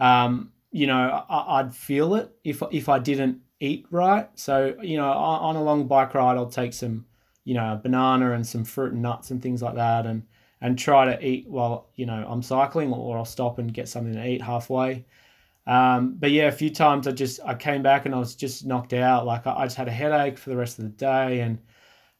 Um 0.00 0.52
you 0.72 0.88
know 0.88 1.24
I, 1.30 1.60
i'd 1.60 1.72
feel 1.72 2.16
it 2.16 2.32
if 2.42 2.60
if 2.72 2.88
i 2.88 2.98
didn't 2.98 3.38
eat 3.60 3.86
right. 3.90 4.28
So 4.34 4.74
you 4.82 4.96
know 4.96 5.08
on, 5.08 5.56
a 5.56 5.62
long 5.62 5.86
bike 5.86 6.14
ride 6.14 6.36
i'll 6.36 6.50
take 6.50 6.72
some 6.72 7.06
you 7.44 7.54
know 7.54 7.80
banana 7.82 8.32
and 8.32 8.46
some 8.46 8.64
fruit 8.64 8.92
and 8.92 9.02
nuts 9.02 9.30
and 9.30 9.40
things 9.40 9.62
like 9.62 9.76
that 9.76 10.06
and 10.06 10.24
and 10.60 10.78
try 10.78 11.04
to 11.04 11.24
eat 11.24 11.48
while 11.48 11.90
you 11.94 12.06
know 12.06 12.26
i'm 12.28 12.42
cycling 12.42 12.92
or 12.92 13.16
i'll 13.16 13.24
stop 13.24 13.58
and 13.58 13.72
get 13.72 13.88
something 13.88 14.14
to 14.14 14.26
eat 14.26 14.42
halfway. 14.42 15.04
Um, 15.66 16.16
but 16.18 16.30
yeah 16.30 16.48
a 16.48 16.52
few 16.52 16.70
times 16.70 17.06
i 17.06 17.12
just 17.12 17.40
i 17.46 17.54
came 17.54 17.82
back 17.82 18.04
and 18.04 18.14
i 18.14 18.18
was 18.18 18.34
just 18.34 18.66
knocked 18.66 18.92
out. 18.92 19.24
Like 19.24 19.46
I, 19.46 19.54
I 19.54 19.64
just 19.66 19.76
had 19.76 19.88
a 19.88 19.92
headache 19.92 20.38
for 20.38 20.50
the 20.50 20.56
rest 20.56 20.78
of 20.78 20.84
the 20.84 20.90
day 20.90 21.40
and 21.40 21.58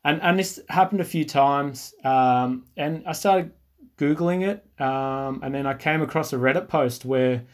and 0.04 0.22
and 0.22 0.38
this 0.38 0.60
happened 0.68 1.00
a 1.00 1.04
few 1.04 1.24
times. 1.24 1.94
Um, 2.04 2.66
and 2.76 3.02
I 3.06 3.12
started 3.12 3.52
googling 3.96 4.46
it, 4.46 4.64
um, 4.80 5.40
and 5.42 5.54
then 5.54 5.66
I 5.66 5.74
came 5.74 6.02
across 6.02 6.32
a 6.32 6.36
Reddit 6.36 6.68
post 6.68 7.04
where 7.04 7.44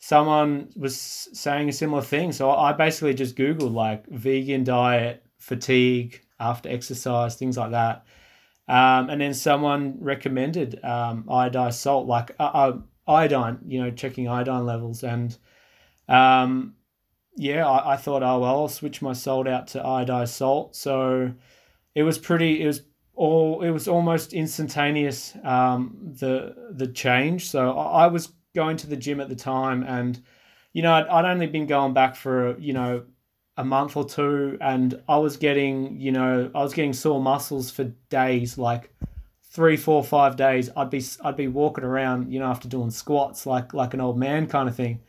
someone 0.00 0.70
was 0.76 0.98
saying 0.98 1.68
a 1.68 1.72
similar 1.72 2.02
thing. 2.02 2.32
So 2.32 2.50
I 2.50 2.72
basically 2.72 3.14
just 3.14 3.36
googled 3.36 3.74
like 3.74 4.06
vegan 4.08 4.64
diet, 4.64 5.24
fatigue 5.38 6.20
after 6.40 6.68
exercise, 6.70 7.36
things 7.36 7.56
like 7.56 7.72
that. 7.72 8.06
Um, 8.66 9.10
and 9.10 9.20
then 9.20 9.34
someone 9.34 9.96
recommended 10.00 10.82
um, 10.84 11.24
iodized 11.24 11.74
salt, 11.74 12.06
like 12.06 12.34
uh, 12.38 12.44
uh, 12.54 12.78
iodine, 13.06 13.58
you 13.66 13.82
know, 13.82 13.90
checking 13.90 14.28
iodine 14.28 14.64
levels. 14.64 15.02
And 15.02 15.36
um, 16.08 16.76
yeah, 17.36 17.68
I, 17.68 17.94
I 17.94 17.96
thought, 17.96 18.22
oh, 18.22 18.38
well, 18.38 18.60
I'll 18.60 18.68
switch 18.68 19.02
my 19.02 19.12
salt 19.12 19.48
out 19.48 19.66
to 19.68 19.80
iodized 19.80 20.28
salt. 20.28 20.76
So 20.76 21.32
it 21.94 22.02
was 22.02 22.18
pretty, 22.18 22.62
it 22.62 22.66
was 22.66 22.82
all, 23.14 23.62
it 23.62 23.70
was 23.70 23.88
almost 23.88 24.32
instantaneous, 24.32 25.34
um, 25.44 25.96
the, 26.18 26.54
the 26.70 26.86
change. 26.86 27.48
So 27.48 27.76
I, 27.76 28.06
was 28.06 28.32
going 28.54 28.76
to 28.78 28.86
the 28.86 28.96
gym 28.96 29.20
at 29.20 29.28
the 29.28 29.36
time 29.36 29.82
and, 29.82 30.20
you 30.72 30.82
know, 30.82 30.92
I'd, 30.92 31.06
I'd 31.06 31.24
only 31.24 31.46
been 31.46 31.66
going 31.66 31.92
back 31.92 32.16
for, 32.16 32.58
you 32.58 32.72
know, 32.72 33.04
a 33.56 33.64
month 33.64 33.96
or 33.96 34.08
two 34.08 34.56
and 34.60 35.02
I 35.08 35.18
was 35.18 35.36
getting, 35.36 36.00
you 36.00 36.12
know, 36.12 36.50
I 36.54 36.62
was 36.62 36.72
getting 36.72 36.92
sore 36.92 37.20
muscles 37.20 37.70
for 37.70 37.84
days, 38.08 38.56
like 38.56 38.90
three, 39.50 39.76
four, 39.76 40.02
five 40.02 40.36
days. 40.36 40.70
I'd 40.76 40.90
be 40.90 41.04
I'd 41.22 41.36
be 41.36 41.48
walking 41.48 41.84
around, 41.84 42.32
you 42.32 42.38
know, 42.38 42.46
after 42.46 42.68
doing 42.68 42.90
squats 42.90 43.46
like 43.46 43.74
like 43.74 43.92
an 43.94 44.00
old 44.00 44.18
man 44.18 44.46
kind 44.46 44.68
of 44.68 44.76
thing. 44.76 45.00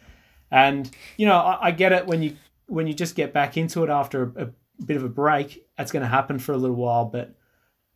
And, 0.50 0.90
you 1.16 1.26
know, 1.28 1.38
I, 1.38 1.68
I 1.68 1.72
get 1.72 1.94
it 1.94 2.06
when 2.08 2.22
you 2.22 2.36
when 2.66 2.88
you 2.88 2.94
just 2.94 3.16
get 3.16 3.34
back 3.34 3.56
into 3.56 3.84
it 3.84 3.90
after 3.90 4.24
a, 4.36 4.46
a 4.46 4.50
bit 4.86 4.98
of 4.98 5.04
a 5.04 5.10
break, 5.10 5.66
that's 5.78 5.92
gonna 5.92 6.08
happen 6.08 6.40
for 6.40 6.54
a 6.54 6.58
little 6.58 6.76
while. 6.76 7.06
But 7.06 7.36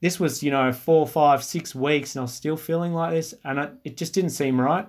this 0.02 0.20
was, 0.20 0.44
you 0.44 0.52
know, 0.52 0.72
four, 0.72 1.08
five, 1.08 1.44
six 1.44 1.74
weeks 1.74 2.16
and 2.16 2.22
I 2.22 2.24
was 2.24 2.34
still 2.34 2.58
feeling 2.58 2.94
like 2.94 3.12
this 3.12 3.34
and 3.44 3.60
it, 3.60 3.74
it 3.84 3.98
just 3.98 4.14
didn't 4.14 4.32
seem 4.32 4.60
right. 4.60 4.88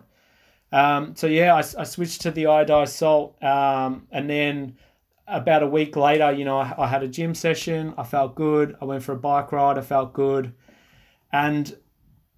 Um, 0.73 1.15
so 1.15 1.27
yeah, 1.27 1.55
I, 1.55 1.59
I 1.59 1.85
switched 1.85 2.23
to 2.23 2.31
the 2.31 2.45
iodized 2.45 2.89
salt, 2.91 3.43
um, 3.43 4.07
and 4.11 4.29
then 4.29 4.77
about 5.27 5.63
a 5.63 5.67
week 5.67 5.97
later, 5.97 6.33
you 6.33 6.45
know, 6.45 6.59
I, 6.59 6.75
I 6.77 6.87
had 6.87 7.03
a 7.03 7.09
gym 7.09 7.35
session. 7.35 7.95
I 7.97 8.05
felt 8.05 8.35
good. 8.35 8.77
I 8.81 8.85
went 8.85 9.03
for 9.03 9.13
a 9.13 9.17
bike 9.17 9.53
ride. 9.53 9.79
I 9.79 9.83
felt 9.83 10.13
good, 10.13 10.55
and 11.33 11.77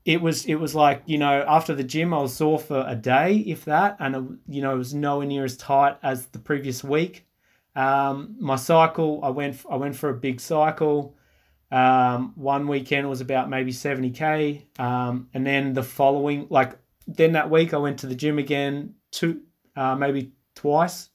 it 0.04 0.20
was 0.20 0.46
it 0.46 0.56
was 0.56 0.74
like 0.74 1.02
you 1.06 1.18
know 1.18 1.44
after 1.48 1.74
the 1.74 1.84
gym 1.84 2.14
I 2.14 2.20
was 2.20 2.34
sore 2.34 2.58
for 2.58 2.84
a 2.86 2.94
day, 2.94 3.36
if 3.46 3.64
that, 3.64 3.96
and 3.98 4.14
it, 4.16 4.22
you 4.48 4.62
know 4.62 4.74
it 4.74 4.78
was 4.78 4.94
nowhere 4.94 5.26
near 5.26 5.44
as 5.44 5.56
tight 5.56 5.96
as 6.02 6.26
the 6.26 6.38
previous 6.38 6.84
week. 6.84 7.26
Um, 7.78 8.34
my 8.40 8.56
cycle, 8.56 9.20
I 9.22 9.28
went 9.28 9.64
I 9.70 9.76
went 9.76 9.94
for 9.94 10.10
a 10.10 10.14
big 10.14 10.40
cycle. 10.40 11.16
Um, 11.70 12.32
one 12.34 12.66
weekend 12.66 13.08
was 13.08 13.20
about 13.20 13.48
maybe 13.48 13.70
seventy 13.70 14.10
k, 14.10 14.66
um, 14.80 15.28
and 15.32 15.46
then 15.46 15.74
the 15.74 15.84
following 15.84 16.48
like 16.50 16.76
then 17.06 17.32
that 17.32 17.50
week 17.50 17.72
I 17.72 17.76
went 17.76 18.00
to 18.00 18.08
the 18.08 18.16
gym 18.16 18.38
again 18.38 18.94
two 19.12 19.42
uh, 19.76 19.94
maybe 19.94 20.32
twice 20.56 21.10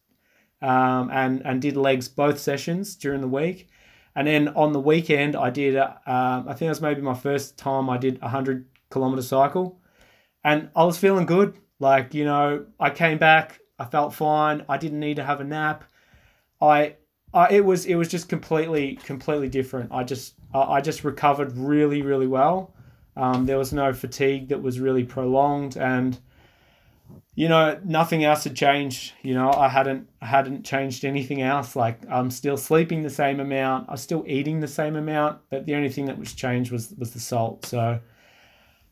um, 0.62 1.12
and 1.12 1.41
and 1.46 1.62
did 1.62 1.75
legs 1.75 2.08
both 2.08 2.39
sessions 2.39 2.96
during 2.96 3.20
the 3.20 3.27
week, 3.27 3.67
and 4.15 4.25
then 4.25 4.48
on 4.48 4.72
the 4.72 4.79
weekend 4.79 5.36
I 5.36 5.50
did. 5.50 5.75
Uh, 5.75 5.96
um, 6.05 6.48
I 6.48 6.53
think 6.53 6.67
it 6.67 6.70
was 6.70 6.82
maybe 6.82 7.01
my 7.01 7.13
first 7.13 7.58
time 7.58 7.89
I 7.89 7.98
did 7.98 8.20
a 8.22 8.29
hundred 8.29 8.70
kilometer 8.89 9.22
cycle, 9.22 9.82
and 10.46 10.70
I 10.77 10.86
was 10.86 10.98
feeling 10.98 11.25
good. 11.25 11.60
Like 11.79 12.13
you 12.13 12.24
know, 12.24 12.67
I 12.79 12.89
came 12.89 13.17
back. 13.17 13.60
I 13.77 13.84
felt 13.84 14.13
fine. 14.13 14.63
I 14.70 14.77
didn't 14.77 15.01
need 15.01 15.17
to 15.17 15.25
have 15.25 15.41
a 15.41 15.43
nap. 15.43 15.84
I, 16.63 16.96
I 17.34 17.50
it 17.50 17.65
was 17.65 17.86
it 17.86 17.96
was 17.96 18.08
just 18.08 18.29
completely 18.29 18.96
completely 18.96 19.50
different. 19.50 19.91
I 19.91 20.03
just 20.03 20.36
I, 20.53 20.62
I 20.62 20.82
just 20.82 21.03
recovered 21.03 21.58
really 21.58 22.01
really 22.01 22.27
well. 22.27 22.74
Um, 23.15 23.46
there 23.46 23.58
was 23.58 23.74
no 23.74 23.93
fatigue 23.93 24.48
that 24.50 24.62
was 24.62 24.79
really 24.79 25.03
prolonged 25.03 25.77
and 25.77 26.17
you 27.36 27.48
know 27.48 27.79
nothing 27.84 28.24
else 28.24 28.43
had 28.43 28.55
changed 28.55 29.13
you 29.24 29.34
know 29.34 29.51
i 29.51 29.67
hadn't 29.67 30.08
I 30.22 30.27
hadn't 30.27 30.63
changed 30.63 31.03
anything 31.03 31.41
else 31.41 31.75
like 31.75 32.00
i'm 32.10 32.29
still 32.29 32.58
sleeping 32.58 33.01
the 33.01 33.10
same 33.10 33.39
amount 33.39 33.88
i'm 33.89 33.98
still 33.98 34.24
eating 34.27 34.60
the 34.60 34.67
same 34.67 34.96
amount 34.96 35.39
but 35.50 35.65
the 35.65 35.75
only 35.75 35.89
thing 35.89 36.05
that 36.05 36.17
was 36.17 36.34
changed 36.34 36.72
was 36.72 36.93
was 36.98 37.12
the 37.12 37.20
salt 37.20 37.65
so 37.65 38.00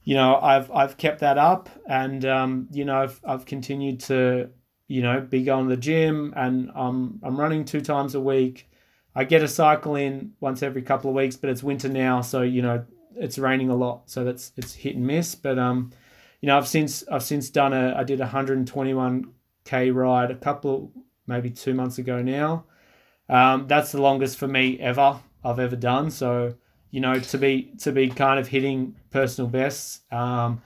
you 0.03 0.15
know 0.15 0.39
i've 0.41 0.71
i've 0.71 0.97
kept 0.97 1.19
that 1.19 1.37
up 1.37 1.69
and 1.87 2.25
um, 2.25 2.67
you 2.71 2.83
know 2.85 3.03
I've, 3.03 3.21
I've 3.23 3.45
continued 3.45 3.99
to 4.01 4.49
you 4.91 5.01
know 5.01 5.21
be 5.21 5.43
going 5.43 5.67
to 5.69 5.75
the 5.75 5.81
gym 5.81 6.33
and 6.35 6.69
um, 6.75 7.19
i'm 7.23 7.39
running 7.39 7.65
two 7.65 7.81
times 7.81 8.15
a 8.15 8.19
week 8.19 8.69
i 9.15 9.23
get 9.23 9.41
a 9.41 9.47
cycle 9.47 9.95
in 9.95 10.33
once 10.39 10.61
every 10.61 10.81
couple 10.81 11.09
of 11.09 11.15
weeks 11.15 11.35
but 11.35 11.49
it's 11.49 11.63
winter 11.63 11.89
now 11.89 12.21
so 12.21 12.41
you 12.41 12.61
know 12.61 12.83
it's 13.15 13.37
raining 13.37 13.69
a 13.69 13.75
lot 13.75 14.03
so 14.05 14.23
that's 14.23 14.51
it's 14.57 14.73
hit 14.73 14.95
and 14.95 15.05
miss 15.05 15.35
but 15.35 15.57
um 15.57 15.91
you 16.41 16.47
know, 16.47 16.57
I've 16.57 16.67
since 16.67 17.07
I've 17.07 17.23
since 17.23 17.49
done 17.49 17.71
a 17.71 17.95
I 17.95 18.03
did 18.03 18.19
a 18.19 18.25
121k 18.25 19.93
ride 19.93 20.31
a 20.31 20.35
couple 20.35 20.91
maybe 21.27 21.51
two 21.51 21.73
months 21.73 21.99
ago 21.99 22.21
now. 22.21 22.65
Um, 23.29 23.67
that's 23.67 23.91
the 23.91 24.01
longest 24.01 24.37
for 24.37 24.47
me 24.47 24.79
ever 24.79 25.19
I've 25.43 25.59
ever 25.59 25.75
done. 25.75 26.09
So 26.11 26.55
you 26.89 26.99
know 26.99 27.19
to 27.19 27.37
be 27.37 27.73
to 27.79 27.91
be 27.91 28.09
kind 28.09 28.39
of 28.39 28.47
hitting 28.47 28.95
personal 29.11 29.49
bests 29.49 30.01
um, 30.11 30.61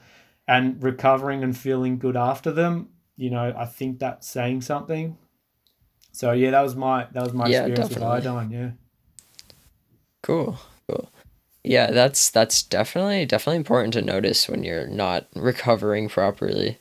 and 0.48 0.82
recovering 0.82 1.44
and 1.44 1.56
feeling 1.56 1.98
good 1.98 2.16
after 2.16 2.50
them. 2.50 2.88
You 3.16 3.30
know, 3.30 3.54
I 3.56 3.64
think 3.64 3.98
that's 3.98 4.28
saying 4.28 4.62
something. 4.62 5.16
So 6.12 6.32
yeah, 6.32 6.50
that 6.50 6.62
was 6.62 6.76
my 6.76 7.06
that 7.12 7.22
was 7.22 7.32
my 7.32 7.48
Yeah, 7.48 7.60
experience 7.60 7.90
definitely. 7.90 8.16
with 8.16 8.26
iodine. 8.26 8.50
Yeah. 8.50 8.70
Cool. 10.22 10.58
Cool. 10.88 11.10
Yeah, 11.64 11.90
that's 11.90 12.30
that's 12.30 12.62
definitely 12.62 13.26
definitely 13.26 13.56
important 13.58 13.94
to 13.94 14.02
notice 14.02 14.48
when 14.48 14.62
you're 14.62 14.86
not 14.86 15.26
recovering 15.34 16.08
properly. 16.08 16.78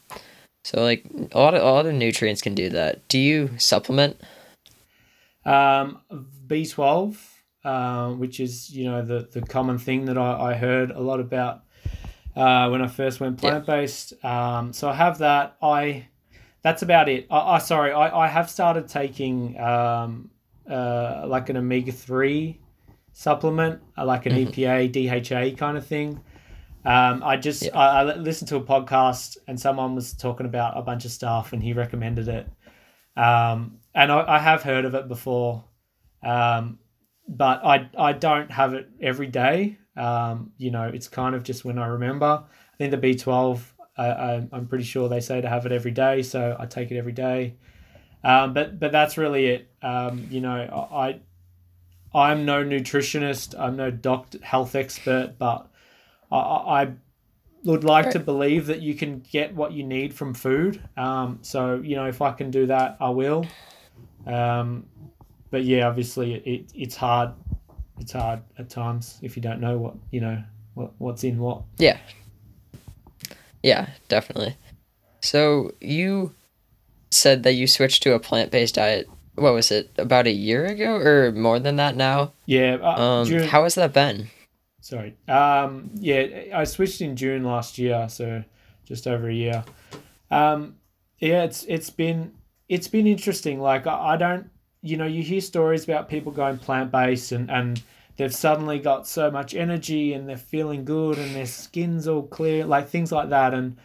So 0.63 0.81
like 0.81 1.05
a 1.31 1.37
lot 1.37 1.53
of 1.53 1.61
a 1.61 1.65
lot 1.65 1.85
of 1.85 1.93
nutrients 1.93 2.41
can 2.41 2.55
do 2.55 2.69
that. 2.69 3.07
Do 3.07 3.17
you 3.17 3.51
supplement? 3.57 4.17
Um, 5.45 6.01
B12, 6.47 7.17
uh, 7.63 8.09
which 8.13 8.39
is, 8.39 8.71
you 8.75 8.85
know, 8.85 9.03
the, 9.03 9.29
the 9.31 9.41
common 9.41 9.77
thing 9.77 10.05
that 10.05 10.17
I, 10.17 10.51
I 10.51 10.53
heard 10.55 10.89
a 10.89 10.99
lot 10.99 11.19
about 11.19 11.61
uh, 12.35 12.69
when 12.69 12.81
I 12.81 12.87
first 12.87 13.19
went 13.19 13.37
plant 13.37 13.65
based. 13.67 14.13
Um, 14.25 14.73
so 14.73 14.89
I 14.89 14.95
have 14.95 15.19
that. 15.19 15.55
I 15.61 16.07
that's 16.65 16.81
about 16.81 17.07
it. 17.09 17.27
I, 17.29 17.39
I 17.55 17.57
sorry, 17.59 17.91
I, 17.93 18.25
I 18.25 18.27
have 18.27 18.49
started 18.49 18.87
taking 18.87 19.59
um, 19.59 20.31
uh, 20.69 21.25
like 21.27 21.49
an 21.49 21.57
omega 21.57 21.91
three 21.91 22.59
supplement, 23.13 23.81
uh, 23.97 24.03
like 24.05 24.25
an 24.25 24.33
Mhm. 24.33 24.47
EPA 24.47 24.77
DHA 24.91 25.55
kind 25.57 25.77
of 25.77 25.85
thing. 25.85 26.19
Um, 26.83 27.21
I 27.23 27.37
just 27.37 27.63
Yeah. 27.63 27.77
I, 27.77 28.01
I 28.01 28.15
listened 28.15 28.49
to 28.49 28.55
a 28.57 28.61
podcast 28.61 29.37
and 29.47 29.59
someone 29.59 29.95
was 29.95 30.13
talking 30.13 30.45
about 30.47 30.77
a 30.77 30.81
bunch 30.81 31.05
of 31.05 31.11
stuff 31.11 31.53
and 31.53 31.61
he 31.63 31.73
recommended 31.73 32.27
it. 32.27 32.47
Um, 33.15 33.77
and 33.93 34.11
I, 34.11 34.35
I 34.35 34.39
have 34.39 34.63
heard 34.63 34.85
of 34.85 34.93
it 34.95 35.07
before, 35.07 35.63
um, 36.23 36.79
but 37.27 37.63
I 37.63 37.89
I 37.97 38.13
don't 38.13 38.51
have 38.51 38.73
it 38.73 38.89
every 39.01 39.27
day. 39.27 39.77
Um, 39.95 40.51
you 40.57 40.71
know, 40.71 40.83
it's 40.93 41.07
kind 41.07 41.35
of 41.35 41.43
just 41.43 41.63
when 41.63 41.77
I 41.79 41.87
remember. 41.87 42.43
I 42.73 42.77
think 42.77 42.91
the 42.91 42.97
B 42.97 43.15
twelve. 43.15 43.73
I, 43.97 44.05
I, 44.07 44.47
I'm 44.51 44.67
pretty 44.67 44.83
sure 44.83 45.07
they 45.07 45.21
say 45.21 45.41
to 45.41 45.49
have 45.49 45.65
it 45.65 45.71
every 45.71 45.91
day, 45.91 46.21
so 46.23 46.55
I 46.59 46.65
take 46.65 46.91
it 46.91 46.97
every 46.97 47.11
day. 47.11 47.55
Um, 48.23 48.53
but 48.53 48.79
but 48.79 48.91
that's 48.91 49.17
really 49.17 49.47
it. 49.47 49.69
Um, 49.81 50.27
you 50.31 50.41
know, 50.41 50.89
I 50.91 51.19
I'm 52.13 52.45
no 52.45 52.63
nutritionist. 52.63 53.53
I'm 53.59 53.75
no 53.75 53.91
doctor, 53.91 54.39
health 54.41 54.75
expert, 54.75 55.35
but 55.37 55.67
I, 56.31 56.37
I 56.37 56.81
I 56.81 56.93
would 57.63 57.83
like 57.83 58.11
to 58.11 58.19
believe 58.19 58.67
that 58.67 58.81
you 58.81 58.93
can 58.93 59.19
get 59.19 59.53
what 59.55 59.73
you 59.73 59.83
need 59.83 60.13
from 60.13 60.33
food. 60.33 60.81
Um, 60.97 61.39
so 61.41 61.81
you 61.83 61.95
know, 61.95 62.05
if 62.05 62.21
I 62.21 62.31
can 62.31 62.51
do 62.51 62.65
that, 62.67 62.97
I 62.99 63.09
will. 63.09 63.45
Um, 64.25 64.87
but 65.51 65.63
yeah, 65.63 65.87
obviously, 65.87 66.35
it, 66.35 66.71
it's 66.73 66.95
hard. 66.95 67.31
It's 67.99 68.11
hard 68.11 68.41
at 68.57 68.69
times 68.69 69.19
if 69.21 69.37
you 69.37 69.41
don't 69.41 69.61
know 69.61 69.77
what 69.77 69.95
you 70.11 70.21
know 70.21 70.43
what 70.73 70.91
what's 70.97 71.23
in 71.23 71.37
what. 71.37 71.63
Yeah. 71.77 71.97
Yeah, 73.65 73.87
definitely. 74.09 74.55
So 75.23 75.73
you 75.81 76.35
said 77.09 77.41
that 77.43 77.53
you 77.53 77.65
switched 77.65 78.03
to 78.03 78.13
a 78.13 78.19
plant-based 78.19 78.75
diet. 78.75 79.09
What 79.33 79.53
was 79.53 79.71
it? 79.71 79.89
About 79.97 80.27
a 80.27 80.31
year 80.31 80.67
ago 80.67 80.97
or 80.97 81.31
more 81.31 81.59
than 81.59 81.77
that 81.77 81.95
now? 81.95 82.33
Yeah. 82.45 82.77
Uh, 82.79 83.01
Um, 83.01 83.39
how 83.47 83.63
has 83.63 83.73
that 83.73 83.91
been? 83.91 84.29
Sorry. 84.81 85.15
Um, 85.27 85.89
yeah, 85.95 86.53
I 86.53 86.63
switched 86.65 87.01
in 87.01 87.15
June 87.15 87.43
last 87.43 87.79
year, 87.79 88.05
so 88.07 88.43
just 88.85 89.07
over 89.07 89.27
a 89.27 89.33
year. 89.33 89.63
Um, 90.29 90.75
yeah, 91.17 91.41
it's 91.43 91.63
it's 91.63 91.89
been 91.89 92.33
it's 92.69 92.87
been 92.87 93.07
interesting. 93.07 93.59
Like 93.59 93.87
I, 93.87 94.13
I 94.13 94.17
don't, 94.17 94.51
you 94.83 94.95
know, 94.95 95.07
you 95.07 95.23
hear 95.23 95.41
stories 95.41 95.85
about 95.85 96.07
people 96.07 96.31
going 96.31 96.59
plant 96.59 96.91
based 96.91 97.31
and 97.31 97.49
and 97.49 97.81
they've 98.17 98.33
suddenly 98.33 98.79
got 98.79 99.07
so 99.07 99.29
much 99.31 99.53
energy 99.53 100.13
and 100.13 100.27
they're 100.27 100.37
feeling 100.37 100.85
good 100.85 101.17
and 101.17 101.35
their 101.35 101.45
skin's 101.45 102.07
all 102.07 102.23
clear, 102.23 102.65
like 102.65 102.89
things 102.89 103.11
like 103.11 103.29
that. 103.29 103.53
And 103.53 103.77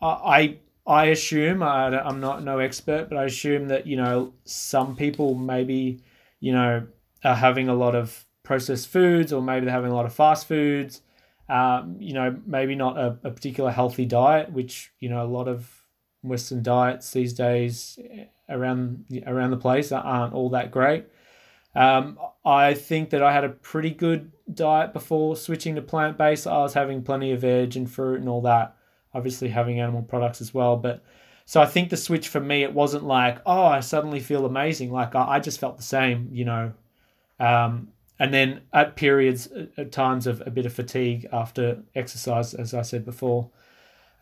I 0.00 0.58
I, 0.86 1.06
assume 1.06 1.62
I, 1.62 1.98
I'm 2.00 2.20
not 2.20 2.44
no 2.44 2.58
expert, 2.58 3.08
but 3.08 3.18
I 3.18 3.24
assume 3.24 3.68
that 3.68 3.86
you 3.86 3.96
know 3.96 4.34
some 4.44 4.96
people 4.96 5.34
maybe 5.34 6.02
you 6.40 6.52
know 6.52 6.86
are 7.24 7.34
having 7.34 7.68
a 7.68 7.74
lot 7.74 7.94
of 7.94 8.24
processed 8.42 8.88
foods 8.88 9.32
or 9.32 9.42
maybe 9.42 9.66
they're 9.66 9.74
having 9.74 9.90
a 9.90 9.94
lot 9.94 10.06
of 10.06 10.14
fast 10.14 10.46
foods 10.46 11.02
um, 11.48 11.96
you 11.98 12.12
know 12.12 12.36
maybe 12.46 12.74
not 12.74 12.96
a, 12.96 13.18
a 13.24 13.30
particular 13.30 13.70
healthy 13.70 14.04
diet 14.04 14.52
which 14.52 14.92
you 15.00 15.08
know 15.08 15.24
a 15.24 15.26
lot 15.26 15.48
of 15.48 15.68
western 16.22 16.62
diets 16.62 17.10
these 17.12 17.32
days 17.32 17.98
around 18.48 19.04
around 19.26 19.50
the 19.50 19.56
place 19.56 19.90
aren't 19.92 20.32
all 20.32 20.48
that 20.50 20.70
great 20.70 21.06
um, 21.76 22.18
i 22.44 22.74
think 22.74 23.10
that 23.10 23.22
i 23.22 23.32
had 23.32 23.44
a 23.44 23.48
pretty 23.48 23.90
good 23.90 24.32
diet 24.52 24.92
before 24.92 25.36
switching 25.36 25.74
to 25.74 25.82
plant-based 25.82 26.46
i 26.46 26.58
was 26.58 26.74
having 26.74 27.02
plenty 27.02 27.32
of 27.32 27.40
veg 27.40 27.76
and 27.76 27.90
fruit 27.90 28.18
and 28.20 28.28
all 28.28 28.40
that 28.42 28.76
obviously 29.14 29.48
having 29.48 29.80
animal 29.80 30.02
products 30.02 30.40
as 30.40 30.52
well 30.54 30.76
but 30.76 31.02
so 31.44 31.60
i 31.60 31.66
think 31.66 31.90
the 31.90 31.96
switch 31.96 32.28
for 32.28 32.40
me 32.40 32.62
it 32.62 32.72
wasn't 32.72 33.04
like 33.04 33.38
oh 33.46 33.64
i 33.64 33.80
suddenly 33.80 34.20
feel 34.20 34.46
amazing 34.46 34.90
like 34.92 35.14
i, 35.14 35.36
I 35.36 35.40
just 35.40 35.60
felt 35.60 35.76
the 35.76 35.82
same 35.82 36.28
you 36.32 36.44
know 36.44 36.72
um, 37.38 37.88
and 38.18 38.32
then 38.32 38.62
at 38.72 38.96
periods, 38.96 39.46
at- 39.48 39.68
at 39.76 39.92
times 39.92 40.26
of 40.26 40.42
a 40.46 40.50
bit 40.50 40.64
of 40.64 40.72
fatigue 40.72 41.26
after 41.32 41.82
exercise, 41.94 42.54
as 42.54 42.72
I 42.72 42.80
said 42.80 43.04
before. 43.04 43.50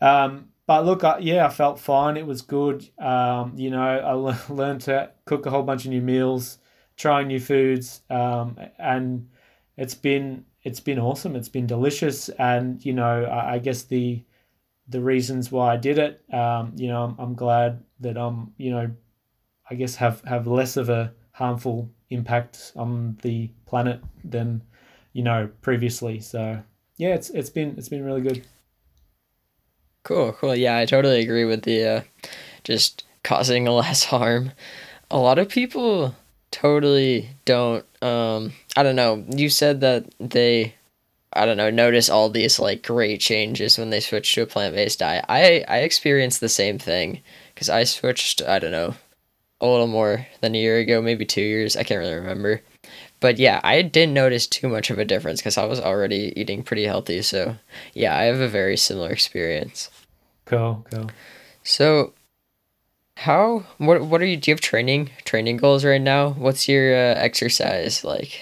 Um, 0.01 0.49
but 0.67 0.85
look, 0.85 1.05
I, 1.05 1.19
yeah, 1.19 1.45
I 1.45 1.49
felt 1.49 1.79
fine. 1.79 2.17
It 2.17 2.25
was 2.27 2.41
good. 2.41 2.89
Um, 2.99 3.53
you 3.55 3.69
know, 3.69 3.81
I 3.81 4.11
le- 4.11 4.37
learned 4.53 4.81
to 4.81 5.11
cook 5.23 5.45
a 5.45 5.49
whole 5.49 5.63
bunch 5.63 5.85
of 5.85 5.91
new 5.91 6.01
meals, 6.01 6.57
trying 6.97 7.27
new 7.27 7.39
foods, 7.39 8.01
um, 8.09 8.57
and 8.79 9.29
it's 9.77 9.95
been 9.95 10.45
it's 10.63 10.79
been 10.79 10.99
awesome. 10.99 11.35
It's 11.35 11.49
been 11.49 11.67
delicious, 11.67 12.29
and 12.29 12.83
you 12.85 12.93
know, 12.93 13.25
I, 13.25 13.53
I 13.53 13.59
guess 13.59 13.83
the 13.83 14.23
the 14.87 15.01
reasons 15.01 15.51
why 15.51 15.73
I 15.73 15.77
did 15.77 15.97
it, 15.97 16.23
um, 16.33 16.73
you 16.75 16.87
know, 16.87 17.03
I'm, 17.03 17.15
I'm 17.17 17.33
glad 17.33 17.83
that 18.01 18.17
I'm, 18.17 18.53
you 18.57 18.69
know, 18.69 18.91
I 19.69 19.75
guess 19.75 19.95
have 19.95 20.21
have 20.21 20.47
less 20.47 20.77
of 20.77 20.89
a 20.89 21.11
harmful 21.31 21.89
impact 22.09 22.71
on 22.75 23.17
the 23.23 23.49
planet 23.65 23.99
than 24.23 24.61
you 25.13 25.23
know 25.23 25.49
previously. 25.61 26.19
So 26.19 26.61
yeah, 26.97 27.15
it's 27.15 27.29
it's 27.31 27.49
been 27.49 27.75
it's 27.77 27.89
been 27.89 28.03
really 28.03 28.21
good. 28.21 28.45
Cool, 30.03 30.33
cool. 30.33 30.55
Yeah, 30.55 30.77
I 30.77 30.85
totally 30.85 31.21
agree 31.21 31.45
with 31.45 31.63
the 31.63 31.83
uh, 31.83 32.01
just 32.63 33.03
causing 33.23 33.65
less 33.65 34.03
harm. 34.03 34.51
A 35.09 35.17
lot 35.17 35.39
of 35.39 35.49
people 35.49 36.15
totally 36.55 37.29
don't 37.43 37.85
um 38.01 38.53
I 38.77 38.83
don't 38.83 38.95
know. 38.95 39.25
You 39.29 39.49
said 39.49 39.81
that 39.81 40.05
they 40.19 40.73
I 41.33 41.45
don't 41.45 41.57
know, 41.57 41.69
notice 41.69 42.09
all 42.09 42.29
these 42.29 42.59
like 42.59 42.81
great 42.81 43.19
changes 43.19 43.77
when 43.77 43.89
they 43.89 43.99
switch 43.99 44.33
to 44.33 44.43
a 44.43 44.45
plant-based 44.45 44.99
diet. 44.99 45.25
I 45.27 45.65
I 45.67 45.79
experienced 45.79 46.39
the 46.39 46.47
same 46.47 46.79
thing 46.79 47.21
cuz 47.57 47.69
I 47.69 47.83
switched, 47.83 48.41
I 48.41 48.59
don't 48.59 48.71
know, 48.71 48.95
a 49.59 49.67
little 49.67 49.87
more 49.87 50.27
than 50.39 50.55
a 50.55 50.57
year 50.57 50.77
ago, 50.79 51.01
maybe 51.01 51.25
2 51.25 51.41
years. 51.41 51.75
I 51.75 51.83
can't 51.83 51.99
really 51.99 52.15
remember. 52.15 52.61
But 53.19 53.37
yeah, 53.37 53.59
I 53.61 53.81
didn't 53.81 54.13
notice 54.13 54.47
too 54.47 54.69
much 54.69 54.89
of 54.89 54.97
a 54.97 55.03
difference 55.03 55.41
cuz 55.41 55.57
I 55.57 55.65
was 55.65 55.81
already 55.81 56.31
eating 56.37 56.63
pretty 56.63 56.85
healthy. 56.85 57.21
So, 57.21 57.57
yeah, 57.93 58.17
I 58.17 58.23
have 58.31 58.39
a 58.39 58.47
very 58.47 58.77
similar 58.77 59.11
experience. 59.11 59.89
Cool, 60.45 60.85
cool. 60.89 61.11
So, 61.63 62.13
how 63.15 63.65
what 63.77 64.01
what 64.01 64.21
are 64.21 64.25
you? 64.25 64.37
Do 64.37 64.51
you 64.51 64.55
have 64.55 64.61
training 64.61 65.09
training 65.23 65.57
goals 65.57 65.85
right 65.85 66.01
now? 66.01 66.31
What's 66.31 66.67
your 66.67 66.93
uh, 66.93 67.15
exercise 67.15 68.03
like? 68.03 68.39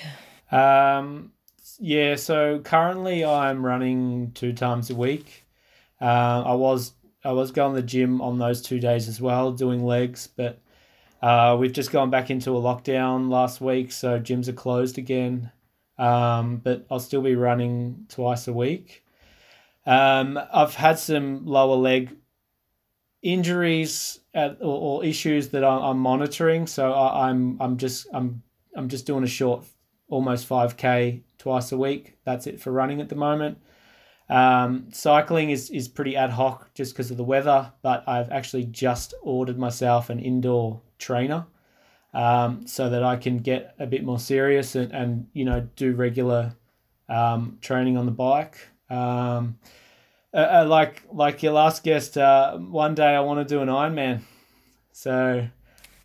Um, 0.51 1.31
yeah, 1.79 2.15
so 2.15 2.59
currently 2.59 3.23
I'm 3.25 3.65
running 3.65 4.31
two 4.33 4.53
times 4.53 4.89
a 4.89 4.95
week. 4.95 5.45
Uh, 6.01 6.43
I 6.45 6.53
was 6.53 6.93
I 7.23 7.31
was 7.31 7.51
going 7.51 7.75
to 7.75 7.81
the 7.81 7.87
gym 7.87 8.21
on 8.21 8.39
those 8.39 8.61
two 8.61 8.79
days 8.79 9.07
as 9.07 9.21
well, 9.21 9.51
doing 9.51 9.83
legs, 9.83 10.27
but 10.27 10.59
uh, 11.21 11.55
we've 11.57 11.71
just 11.71 11.91
gone 11.91 12.09
back 12.09 12.29
into 12.29 12.57
a 12.57 12.61
lockdown 12.61 13.29
last 13.29 13.61
week, 13.61 13.91
so 13.91 14.19
gyms 14.19 14.47
are 14.47 14.53
closed 14.53 14.97
again. 14.97 15.51
Um, 15.97 16.57
but 16.57 16.85
I'll 16.89 16.99
still 16.99 17.21
be 17.21 17.35
running 17.35 18.07
twice 18.09 18.47
a 18.47 18.53
week. 18.53 19.05
Um, 19.85 20.39
I've 20.51 20.75
had 20.75 20.99
some 20.99 21.45
lower 21.45 21.75
leg 21.75 22.15
injuries 23.23 24.19
at, 24.33 24.57
or, 24.61 24.99
or 25.01 25.05
issues 25.05 25.49
that 25.49 25.63
I'm, 25.63 25.81
I'm 25.81 25.99
monitoring, 25.99 26.67
so 26.67 26.93
I, 26.93 27.29
I'm 27.29 27.57
I'm 27.59 27.77
just 27.77 28.07
I'm 28.13 28.43
I'm 28.75 28.89
just 28.89 29.07
doing 29.07 29.23
a 29.23 29.27
short 29.27 29.65
almost 30.09 30.47
5k 30.47 31.23
twice 31.39 31.71
a 31.71 31.77
week. 31.77 32.17
That's 32.25 32.45
it 32.45 32.61
for 32.61 32.71
running 32.71 33.01
at 33.01 33.09
the 33.09 33.15
moment. 33.15 33.57
Um, 34.29 34.87
cycling 34.91 35.49
is, 35.49 35.69
is 35.69 35.87
pretty 35.87 36.15
ad 36.15 36.29
hoc 36.29 36.73
just 36.73 36.93
because 36.93 37.11
of 37.11 37.17
the 37.17 37.23
weather, 37.23 37.71
but 37.81 38.07
I've 38.07 38.31
actually 38.31 38.65
just 38.65 39.13
ordered 39.21 39.57
myself 39.57 40.09
an 40.09 40.19
indoor 40.19 40.81
trainer 40.97 41.45
um, 42.13 42.65
so 42.67 42.89
that 42.89 43.03
I 43.03 43.15
can 43.15 43.39
get 43.39 43.75
a 43.79 43.85
bit 43.85 44.03
more 44.03 44.19
serious 44.19 44.75
and, 44.75 44.91
and 44.91 45.27
you 45.33 45.45
know 45.45 45.67
do 45.75 45.93
regular 45.93 46.55
um, 47.09 47.57
training 47.61 47.97
on 47.97 48.05
the 48.05 48.11
bike. 48.11 48.57
Um, 48.89 49.57
uh, 50.33 50.37
uh, 50.37 50.65
like 50.67 51.03
like 51.11 51.43
your 51.43 51.53
last 51.53 51.83
guest, 51.83 52.17
uh, 52.17 52.57
one 52.57 52.95
day 52.95 53.15
I 53.15 53.19
want 53.21 53.47
to 53.47 53.55
do 53.55 53.61
an 53.61 53.67
Ironman. 53.69 54.21
So 54.91 55.47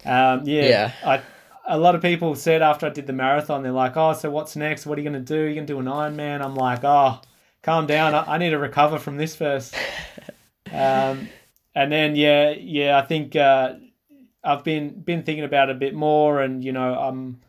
um, 0.04 0.42
yeah, 0.44 0.64
Yeah. 0.64 0.92
I 1.04 1.22
a 1.70 1.78
lot 1.78 1.94
of 1.94 2.00
people 2.02 2.34
said 2.34 2.62
after 2.62 2.86
I 2.86 2.90
did 2.90 3.06
the 3.06 3.12
marathon, 3.12 3.62
they're 3.62 3.72
like, 3.72 3.96
"Oh, 3.96 4.12
so 4.14 4.30
what's 4.30 4.56
next? 4.56 4.86
What 4.86 4.98
are 4.98 5.02
you 5.02 5.10
going 5.10 5.24
to 5.24 5.34
do? 5.34 5.42
You're 5.42 5.54
going 5.54 5.66
to 5.66 5.72
do 5.72 5.78
an 5.80 5.86
Ironman?" 5.86 6.42
I'm 6.42 6.54
like, 6.54 6.80
"Oh, 6.82 7.20
calm 7.62 7.86
down. 7.86 8.14
I, 8.14 8.34
I 8.34 8.38
need 8.38 8.50
to 8.50 8.58
recover 8.58 8.98
from 8.98 9.16
this 9.16 9.36
first. 9.36 9.74
um, 10.72 11.28
and 11.74 11.92
then 11.92 12.16
yeah, 12.16 12.50
yeah, 12.50 12.98
I 12.98 13.02
think 13.02 13.36
uh, 13.36 13.74
I've 14.42 14.64
been 14.64 15.00
been 15.00 15.22
thinking 15.22 15.44
about 15.44 15.68
it 15.68 15.76
a 15.76 15.78
bit 15.78 15.94
more, 15.94 16.40
and 16.40 16.64
you 16.64 16.72
know, 16.72 16.94
I'm 16.94 17.40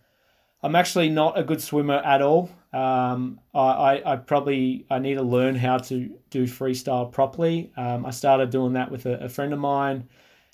I'm 0.61 0.75
actually 0.75 1.09
not 1.09 1.37
a 1.37 1.43
good 1.43 1.61
swimmer 1.61 1.97
at 1.97 2.21
all. 2.21 2.49
Um, 2.71 3.39
I, 3.53 4.01
I, 4.05 4.15
probably 4.17 4.85
I 4.91 4.99
need 4.99 5.15
to 5.15 5.23
learn 5.23 5.55
how 5.55 5.79
to 5.79 6.19
do 6.29 6.43
freestyle 6.43 7.11
properly. 7.11 7.71
Um, 7.75 8.05
I 8.05 8.11
started 8.11 8.51
doing 8.51 8.73
that 8.73 8.91
with 8.91 9.07
a, 9.07 9.23
a 9.25 9.29
friend 9.29 9.53
of 9.53 9.59
mine. 9.59 10.07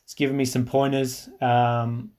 It's 0.04 0.14
given 0.14 0.38
me 0.38 0.46
some 0.46 0.66
pointers. 0.66 1.28
Um, 1.42 2.12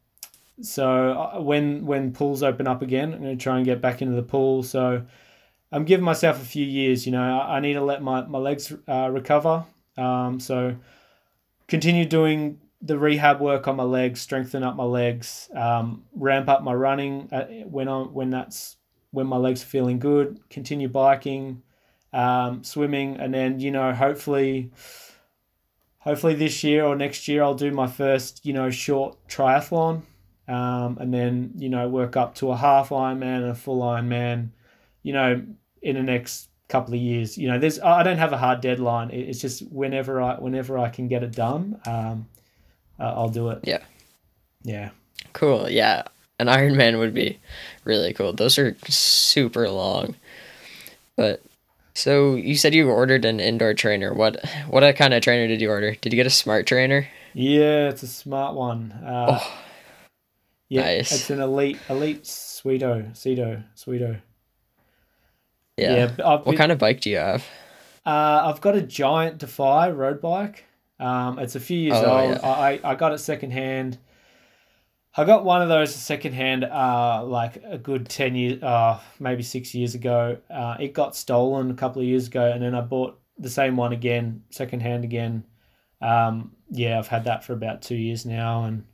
so 0.60 1.12
uh, 1.12 1.40
when 1.40 1.86
when 1.86 2.12
pools 2.12 2.42
open 2.42 2.66
up 2.66 2.82
again, 2.82 3.14
I'm 3.14 3.22
going 3.22 3.36
to 3.36 3.42
try 3.42 3.56
and 3.56 3.64
get 3.64 3.80
back 3.80 4.02
into 4.02 4.14
the 4.14 4.22
pool. 4.22 4.62
So 4.62 5.02
I'm 5.72 5.84
giving 5.84 6.04
myself 6.04 6.42
a 6.42 6.44
few 6.44 6.64
years. 6.66 7.06
You 7.06 7.12
know, 7.12 7.22
I, 7.22 7.56
I 7.56 7.60
need 7.60 7.74
to 7.74 7.84
let 7.84 8.02
my 8.02 8.22
my 8.26 8.38
legs 8.38 8.72
uh, 8.88 9.08
recover. 9.10 9.64
Um, 9.96 10.40
so 10.40 10.76
continue 11.68 12.04
doing 12.04 12.60
the 12.82 12.98
rehab 12.98 13.40
work 13.40 13.66
on 13.66 13.76
my 13.76 13.82
legs, 13.82 14.20
strengthen 14.20 14.62
up 14.62 14.76
my 14.76 14.84
legs, 14.84 15.48
um, 15.54 16.04
ramp 16.14 16.48
up 16.48 16.62
my 16.62 16.74
running 16.74 17.28
uh, 17.32 17.46
when 17.64 17.88
I 17.88 18.00
when 18.02 18.30
that's 18.30 18.76
when 19.10 19.26
my 19.26 19.36
legs 19.36 19.62
are 19.62 19.66
feeling 19.66 19.98
good. 19.98 20.40
Continue 20.50 20.88
biking, 20.88 21.62
um, 22.12 22.64
swimming, 22.64 23.16
and 23.16 23.32
then 23.32 23.60
you 23.60 23.70
know 23.70 23.92
hopefully, 23.92 24.70
hopefully 25.98 26.34
this 26.34 26.62
year 26.64 26.84
or 26.84 26.96
next 26.96 27.28
year 27.28 27.42
I'll 27.42 27.54
do 27.54 27.70
my 27.70 27.86
first 27.86 28.44
you 28.44 28.52
know 28.52 28.70
short 28.70 29.16
triathlon, 29.28 30.02
um, 30.48 30.98
and 31.00 31.12
then 31.12 31.52
you 31.56 31.68
know 31.68 31.88
work 31.88 32.16
up 32.16 32.34
to 32.36 32.50
a 32.50 32.56
half 32.56 32.90
Ironman 32.90 33.42
and 33.42 33.50
a 33.50 33.54
full 33.54 33.80
Ironman, 33.80 34.50
you 35.02 35.12
know 35.12 35.42
in 35.82 35.94
the 35.94 36.02
next 36.02 36.48
couple 36.68 36.94
of 36.94 37.00
years. 37.00 37.38
You 37.38 37.48
know, 37.48 37.58
there's 37.58 37.80
I 37.80 38.02
don't 38.02 38.18
have 38.18 38.32
a 38.32 38.38
hard 38.38 38.60
deadline. 38.60 39.10
It's 39.10 39.40
just 39.40 39.60
whenever 39.70 40.20
I 40.20 40.34
whenever 40.34 40.78
I 40.78 40.88
can 40.88 41.08
get 41.08 41.22
it 41.22 41.32
done, 41.32 41.80
um, 41.86 42.26
uh, 42.98 43.12
I'll 43.14 43.28
do 43.28 43.50
it. 43.50 43.60
Yeah. 43.64 43.82
Yeah. 44.62 44.90
Cool. 45.32 45.68
Yeah. 45.70 46.02
An 46.38 46.48
Iron 46.48 46.76
Man 46.76 46.98
would 46.98 47.14
be 47.14 47.38
really 47.84 48.12
cool. 48.12 48.32
Those 48.32 48.58
are 48.58 48.76
super 48.88 49.70
long. 49.70 50.16
But 51.16 51.42
so 51.94 52.34
you 52.34 52.56
said 52.56 52.74
you 52.74 52.90
ordered 52.90 53.24
an 53.24 53.40
indoor 53.40 53.72
trainer. 53.72 54.12
What 54.12 54.44
what 54.68 54.96
kind 54.96 55.14
of 55.14 55.22
trainer 55.22 55.48
did 55.48 55.60
you 55.60 55.70
order? 55.70 55.94
Did 55.94 56.12
you 56.12 56.16
get 56.16 56.26
a 56.26 56.30
smart 56.30 56.66
trainer? 56.66 57.08
Yeah, 57.32 57.88
it's 57.88 58.02
a 58.02 58.06
smart 58.06 58.54
one. 58.54 58.92
Uh, 58.92 59.38
oh, 59.40 59.58
yeah, 60.68 60.82
nice. 60.82 61.12
it's 61.12 61.30
an 61.30 61.40
elite 61.40 61.78
elite 61.88 62.24
Suito 62.24 63.12
Cedo 63.12 63.62
Suito. 63.76 64.20
Yeah. 65.76 66.10
yeah 66.18 66.36
what 66.42 66.56
kind 66.56 66.72
of 66.72 66.78
bike 66.78 67.00
do 67.00 67.10
you 67.10 67.18
have? 67.18 67.44
Uh, 68.04 68.52
I've 68.52 68.60
got 68.60 68.76
a 68.76 68.82
giant 68.82 69.38
Defy 69.38 69.90
road 69.90 70.20
bike. 70.20 70.64
Um, 70.98 71.38
it's 71.38 71.56
a 71.56 71.60
few 71.60 71.78
years 71.78 71.96
oh, 71.96 72.10
old. 72.10 72.30
Yeah. 72.36 72.48
I, 72.48 72.80
I 72.84 72.94
got 72.94 73.12
it 73.12 73.18
secondhand. 73.18 73.98
I 75.16 75.24
got 75.24 75.44
one 75.44 75.62
of 75.62 75.68
those 75.68 75.94
secondhand, 75.94 76.64
uh, 76.64 77.24
like 77.24 77.62
a 77.64 77.78
good 77.78 78.08
10 78.08 78.34
years, 78.34 78.62
uh, 78.62 79.00
maybe 79.18 79.42
six 79.42 79.74
years 79.74 79.94
ago. 79.94 80.36
Uh, 80.50 80.76
it 80.78 80.92
got 80.92 81.16
stolen 81.16 81.70
a 81.70 81.74
couple 81.74 82.02
of 82.02 82.08
years 82.08 82.26
ago, 82.26 82.52
and 82.52 82.62
then 82.62 82.74
I 82.74 82.82
bought 82.82 83.18
the 83.38 83.48
same 83.48 83.76
one 83.76 83.92
again, 83.92 84.42
secondhand 84.50 85.04
again. 85.04 85.44
Um, 86.02 86.52
yeah, 86.70 86.98
I've 86.98 87.08
had 87.08 87.24
that 87.24 87.44
for 87.44 87.54
about 87.54 87.80
two 87.80 87.96
years 87.96 88.26
now. 88.26 88.64
And, 88.64 88.84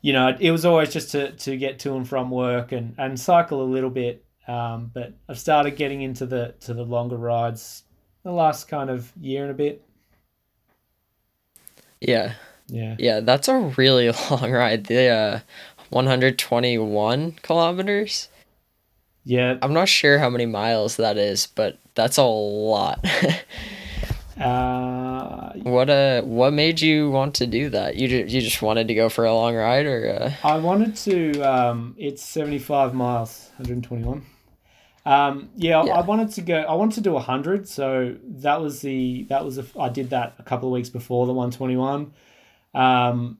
you 0.00 0.14
know, 0.14 0.34
it 0.40 0.50
was 0.50 0.64
always 0.64 0.90
just 0.90 1.10
to, 1.12 1.32
to 1.32 1.56
get 1.58 1.78
to 1.80 1.96
and 1.96 2.08
from 2.08 2.30
work 2.30 2.72
and, 2.72 2.94
and 2.96 3.20
cycle 3.20 3.62
a 3.62 3.64
little 3.64 3.90
bit. 3.90 4.24
Um, 4.48 4.90
but 4.92 5.12
I've 5.28 5.38
started 5.38 5.76
getting 5.76 6.02
into 6.02 6.26
the 6.26 6.54
to 6.60 6.74
the 6.74 6.82
longer 6.82 7.16
rides 7.16 7.84
the 8.24 8.32
last 8.32 8.68
kind 8.68 8.90
of 8.90 9.12
year 9.20 9.42
and 9.42 9.50
a 9.50 9.54
bit. 9.54 9.84
Yeah. 12.00 12.34
Yeah. 12.68 12.96
Yeah, 12.98 13.20
that's 13.20 13.48
a 13.48 13.58
really 13.76 14.10
long 14.30 14.50
ride. 14.50 14.84
The 14.86 15.08
uh, 15.08 15.40
121 15.90 17.32
kilometers. 17.42 18.28
Yeah. 19.24 19.58
I'm 19.62 19.72
not 19.72 19.88
sure 19.88 20.18
how 20.18 20.30
many 20.30 20.46
miles 20.46 20.96
that 20.96 21.16
is, 21.16 21.46
but 21.46 21.78
that's 21.94 22.16
a 22.16 22.24
lot. 22.24 23.04
uh, 24.40 25.52
what 25.52 25.88
uh 25.90 26.22
what 26.22 26.52
made 26.52 26.80
you 26.80 27.10
want 27.10 27.34
to 27.36 27.46
do 27.46 27.68
that? 27.70 27.96
You 27.96 28.08
just, 28.08 28.34
you 28.34 28.40
just 28.40 28.62
wanted 28.62 28.88
to 28.88 28.94
go 28.94 29.08
for 29.08 29.24
a 29.24 29.34
long 29.34 29.54
ride 29.54 29.86
or 29.86 30.08
uh... 30.08 30.48
I 30.48 30.58
wanted 30.58 30.96
to 30.96 31.40
um 31.42 31.94
it's 31.98 32.24
75 32.24 32.94
miles, 32.94 33.50
121. 33.58 34.26
Um, 35.04 35.50
yeah, 35.56 35.84
yeah, 35.84 35.94
I 35.94 36.02
wanted 36.02 36.30
to 36.32 36.42
go. 36.42 36.54
I 36.60 36.74
wanted 36.74 36.94
to 36.94 37.00
do 37.00 37.18
hundred, 37.18 37.68
so 37.68 38.14
that 38.24 38.60
was 38.60 38.82
the 38.82 39.24
that 39.24 39.44
was 39.44 39.58
a, 39.58 39.64
I 39.76 39.88
did 39.88 40.10
that 40.10 40.34
a 40.38 40.44
couple 40.44 40.68
of 40.68 40.72
weeks 40.72 40.90
before 40.90 41.26
the 41.26 41.32
one 41.32 41.50
twenty 41.50 41.76
one. 41.76 42.12
Um, 42.74 43.38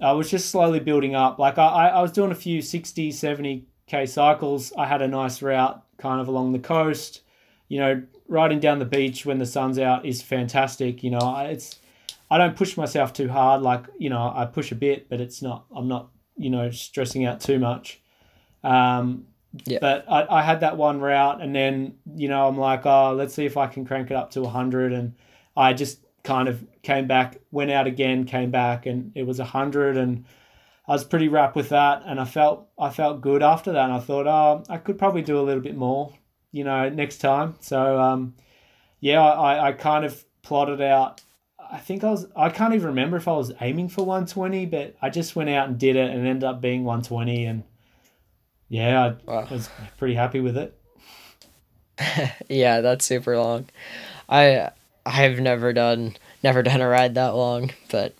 I 0.00 0.12
was 0.12 0.30
just 0.30 0.50
slowly 0.50 0.80
building 0.80 1.14
up. 1.14 1.38
Like 1.38 1.58
I, 1.58 1.88
I 1.88 2.02
was 2.02 2.12
doing 2.12 2.30
a 2.30 2.36
few 2.36 2.62
60, 2.62 3.10
70 3.10 3.66
k 3.86 4.06
cycles. 4.06 4.72
I 4.76 4.86
had 4.86 5.02
a 5.02 5.08
nice 5.08 5.42
route 5.42 5.82
kind 5.98 6.20
of 6.20 6.28
along 6.28 6.52
the 6.52 6.58
coast. 6.58 7.22
You 7.68 7.80
know, 7.80 8.02
riding 8.28 8.60
down 8.60 8.78
the 8.78 8.84
beach 8.84 9.26
when 9.26 9.38
the 9.38 9.46
sun's 9.46 9.78
out 9.78 10.06
is 10.06 10.22
fantastic. 10.22 11.02
You 11.02 11.10
know, 11.10 11.36
it's 11.48 11.78
I 12.30 12.38
don't 12.38 12.56
push 12.56 12.76
myself 12.76 13.12
too 13.12 13.28
hard. 13.28 13.62
Like 13.62 13.84
you 13.98 14.10
know, 14.10 14.32
I 14.34 14.46
push 14.46 14.72
a 14.72 14.76
bit, 14.76 15.08
but 15.08 15.20
it's 15.20 15.42
not. 15.42 15.66
I'm 15.74 15.88
not 15.88 16.10
you 16.36 16.50
know 16.50 16.70
stressing 16.70 17.24
out 17.24 17.40
too 17.40 17.58
much. 17.58 18.00
Um, 18.62 19.26
yeah. 19.64 19.78
But 19.80 20.04
I, 20.08 20.38
I 20.38 20.42
had 20.42 20.60
that 20.60 20.76
one 20.76 21.00
route, 21.00 21.42
and 21.42 21.54
then 21.54 21.96
you 22.14 22.28
know 22.28 22.46
I'm 22.46 22.58
like, 22.58 22.86
oh, 22.86 23.14
let's 23.14 23.34
see 23.34 23.46
if 23.46 23.56
I 23.56 23.66
can 23.66 23.84
crank 23.84 24.10
it 24.10 24.14
up 24.14 24.30
to 24.32 24.46
hundred, 24.46 24.92
and 24.92 25.14
I 25.56 25.72
just 25.72 25.98
kind 26.28 26.46
of 26.46 26.62
came 26.82 27.06
back, 27.06 27.38
went 27.50 27.70
out 27.70 27.86
again, 27.86 28.24
came 28.24 28.50
back, 28.50 28.84
and 28.84 29.12
it 29.14 29.26
was 29.26 29.40
a 29.40 29.46
hundred, 29.46 29.96
and 29.96 30.26
I 30.86 30.92
was 30.92 31.02
pretty 31.02 31.28
wrapped 31.28 31.56
with 31.56 31.70
that, 31.70 32.02
and 32.04 32.20
I 32.20 32.26
felt 32.26 32.68
I 32.78 32.90
felt 32.90 33.22
good 33.22 33.42
after 33.42 33.72
that, 33.72 33.84
and 33.84 33.94
I 33.94 33.98
thought, 33.98 34.26
oh, 34.26 34.62
I 34.68 34.76
could 34.76 34.98
probably 34.98 35.22
do 35.22 35.40
a 35.40 35.42
little 35.42 35.62
bit 35.62 35.74
more, 35.74 36.12
you 36.52 36.64
know, 36.64 36.90
next 36.90 37.18
time. 37.18 37.56
So 37.60 37.98
um, 37.98 38.34
yeah, 39.00 39.22
I, 39.22 39.68
I 39.68 39.72
kind 39.72 40.04
of 40.04 40.22
plotted 40.42 40.82
out. 40.82 41.22
I 41.70 41.78
think 41.78 42.04
I 42.04 42.10
was 42.10 42.26
I 42.36 42.50
can't 42.50 42.74
even 42.74 42.88
remember 42.88 43.16
if 43.16 43.26
I 43.26 43.32
was 43.32 43.50
aiming 43.62 43.88
for 43.88 44.04
120, 44.04 44.66
but 44.66 44.96
I 45.00 45.08
just 45.08 45.34
went 45.34 45.48
out 45.48 45.68
and 45.68 45.78
did 45.78 45.96
it 45.96 46.10
and 46.10 46.26
ended 46.26 46.44
up 46.44 46.60
being 46.60 46.84
120 46.84 47.46
and 47.46 47.64
yeah, 48.68 49.14
I 49.26 49.30
wow. 49.30 49.48
was 49.50 49.70
pretty 49.96 50.14
happy 50.14 50.40
with 50.40 50.58
it. 50.58 50.78
yeah, 52.48 52.82
that's 52.82 53.06
super 53.06 53.38
long. 53.38 53.70
I 54.28 54.70
I've 55.08 55.40
never 55.40 55.72
done 55.72 56.16
never 56.42 56.62
done 56.62 56.82
a 56.82 56.88
ride 56.88 57.14
that 57.14 57.34
long, 57.34 57.70
but 57.90 58.14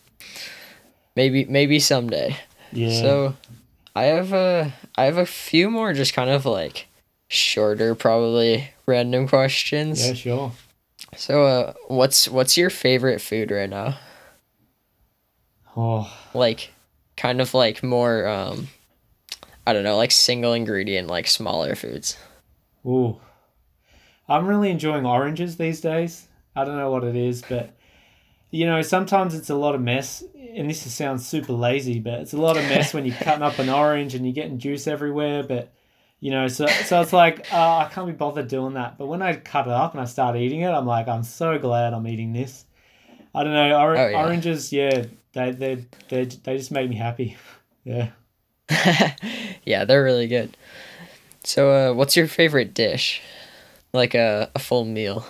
maybe 1.15 1.45
maybe 1.45 1.79
someday. 1.79 2.35
Yeah. 2.71 3.01
So 3.01 3.35
I 3.95 4.05
have 4.05 4.33
a 4.33 4.73
I 4.95 5.05
have 5.05 5.17
a 5.17 5.25
few 5.25 5.69
more 5.69 5.93
just 5.93 6.13
kind 6.13 6.29
of 6.31 6.45
like 6.45 6.87
shorter 7.27 7.93
probably 7.93 8.71
random 8.87 9.27
questions. 9.27 10.05
Yeah, 10.05 10.13
sure. 10.13 10.51
So 11.15 11.45
uh 11.45 11.73
what's 11.87 12.27
what's 12.27 12.57
your 12.57 12.71
favorite 12.71 13.21
food 13.21 13.51
right 13.51 13.69
now? 13.69 13.97
Oh. 15.77 16.11
Like 16.33 16.71
kind 17.17 17.39
of 17.39 17.53
like 17.53 17.83
more 17.83 18.27
um 18.27 18.69
I 19.67 19.73
don't 19.73 19.83
know, 19.83 19.97
like 19.97 20.11
single 20.11 20.53
ingredient, 20.53 21.07
like 21.07 21.27
smaller 21.27 21.75
foods. 21.75 22.17
Ooh. 22.83 23.19
I'm 24.27 24.47
really 24.47 24.71
enjoying 24.71 25.05
oranges 25.05 25.57
these 25.57 25.81
days. 25.81 26.27
I 26.55 26.65
don't 26.65 26.77
know 26.77 26.91
what 26.91 27.03
it 27.03 27.15
is, 27.15 27.41
but 27.47 27.75
you 28.51 28.65
know, 28.65 28.81
sometimes 28.81 29.35
it's 29.35 29.49
a 29.49 29.55
lot 29.55 29.75
of 29.75 29.81
mess. 29.81 30.23
And 30.55 30.69
this 30.69 30.81
sounds 30.91 31.27
super 31.27 31.53
lazy, 31.53 31.99
but 31.99 32.21
it's 32.21 32.33
a 32.33 32.37
lot 32.37 32.57
of 32.57 32.63
mess 32.63 32.93
when 32.93 33.05
you're 33.05 33.15
cutting 33.15 33.43
up 33.43 33.59
an 33.59 33.69
orange 33.69 34.15
and 34.15 34.25
you're 34.25 34.33
getting 34.33 34.57
juice 34.57 34.87
everywhere. 34.87 35.43
But 35.43 35.71
you 36.19 36.31
know, 36.31 36.47
so 36.47 36.65
so 36.67 37.01
it's 37.01 37.13
like 37.13 37.45
oh, 37.53 37.57
I 37.57 37.89
can't 37.91 38.07
be 38.07 38.13
bothered 38.13 38.47
doing 38.47 38.73
that. 38.73 38.97
But 38.97 39.07
when 39.07 39.21
I 39.21 39.35
cut 39.35 39.67
it 39.67 39.71
up 39.73 39.93
and 39.93 40.01
I 40.01 40.05
start 40.05 40.35
eating 40.35 40.61
it, 40.61 40.71
I'm 40.71 40.87
like, 40.87 41.07
I'm 41.07 41.23
so 41.23 41.59
glad 41.59 41.93
I'm 41.93 42.07
eating 42.07 42.33
this. 42.33 42.65
I 43.33 43.43
don't 43.43 43.53
know, 43.53 43.79
or- 43.79 43.95
oh, 43.95 44.07
yeah. 44.09 44.25
oranges, 44.25 44.73
yeah, 44.73 45.05
they 45.33 45.51
they 45.51 45.85
they 46.09 46.25
they 46.25 46.57
just 46.57 46.71
make 46.71 46.89
me 46.89 46.95
happy. 46.95 47.37
yeah. 47.83 48.09
yeah, 49.65 49.85
they're 49.85 50.03
really 50.03 50.27
good. 50.27 50.57
So, 51.43 51.71
uh, 51.71 51.93
what's 51.93 52.15
your 52.15 52.27
favorite 52.27 52.73
dish? 52.73 53.21
Like 53.93 54.13
a, 54.13 54.51
a 54.55 54.59
full 54.59 54.85
meal. 54.85 55.25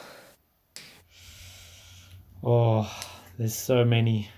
Oh, 2.43 2.89
there's 3.38 3.56
so 3.56 3.84
many. 3.84 4.30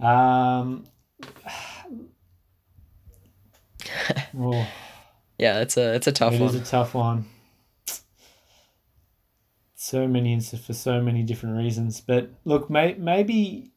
Um. 0.00 0.84
oh. 4.38 4.68
Yeah, 5.38 5.60
it's 5.60 5.76
a 5.76 5.94
it's 5.94 6.06
a 6.06 6.12
tough 6.12 6.34
it 6.34 6.40
one. 6.40 6.50
It 6.50 6.54
is 6.54 6.62
a 6.62 6.64
tough 6.64 6.94
one. 6.94 7.26
So 9.74 10.08
many 10.08 10.40
for 10.40 10.72
so 10.72 11.00
many 11.00 11.22
different 11.22 11.58
reasons, 11.58 12.00
but 12.00 12.30
look, 12.44 12.68
may, 12.68 12.94
maybe, 12.94 13.70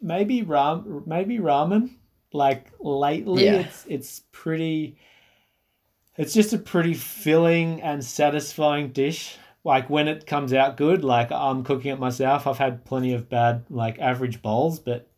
maybe 0.00 0.42
ram, 0.42 1.04
maybe 1.06 1.38
ramen 1.38 1.90
like 2.32 2.72
lately, 2.80 3.44
yeah. 3.44 3.60
it's 3.60 3.84
it's 3.88 4.22
pretty. 4.32 4.96
It's 6.16 6.34
just 6.34 6.52
a 6.52 6.58
pretty 6.58 6.94
filling 6.94 7.80
and 7.82 8.04
satisfying 8.04 8.92
dish. 8.92 9.36
Like 9.64 9.88
when 9.88 10.08
it 10.08 10.26
comes 10.26 10.52
out 10.52 10.76
good, 10.76 11.04
like 11.04 11.30
I'm 11.30 11.62
cooking 11.62 11.92
it 11.92 12.00
myself. 12.00 12.46
I've 12.46 12.58
had 12.58 12.84
plenty 12.84 13.12
of 13.12 13.28
bad, 13.28 13.64
like 13.70 13.98
average 14.00 14.42
bowls, 14.42 14.80
but 14.80 15.08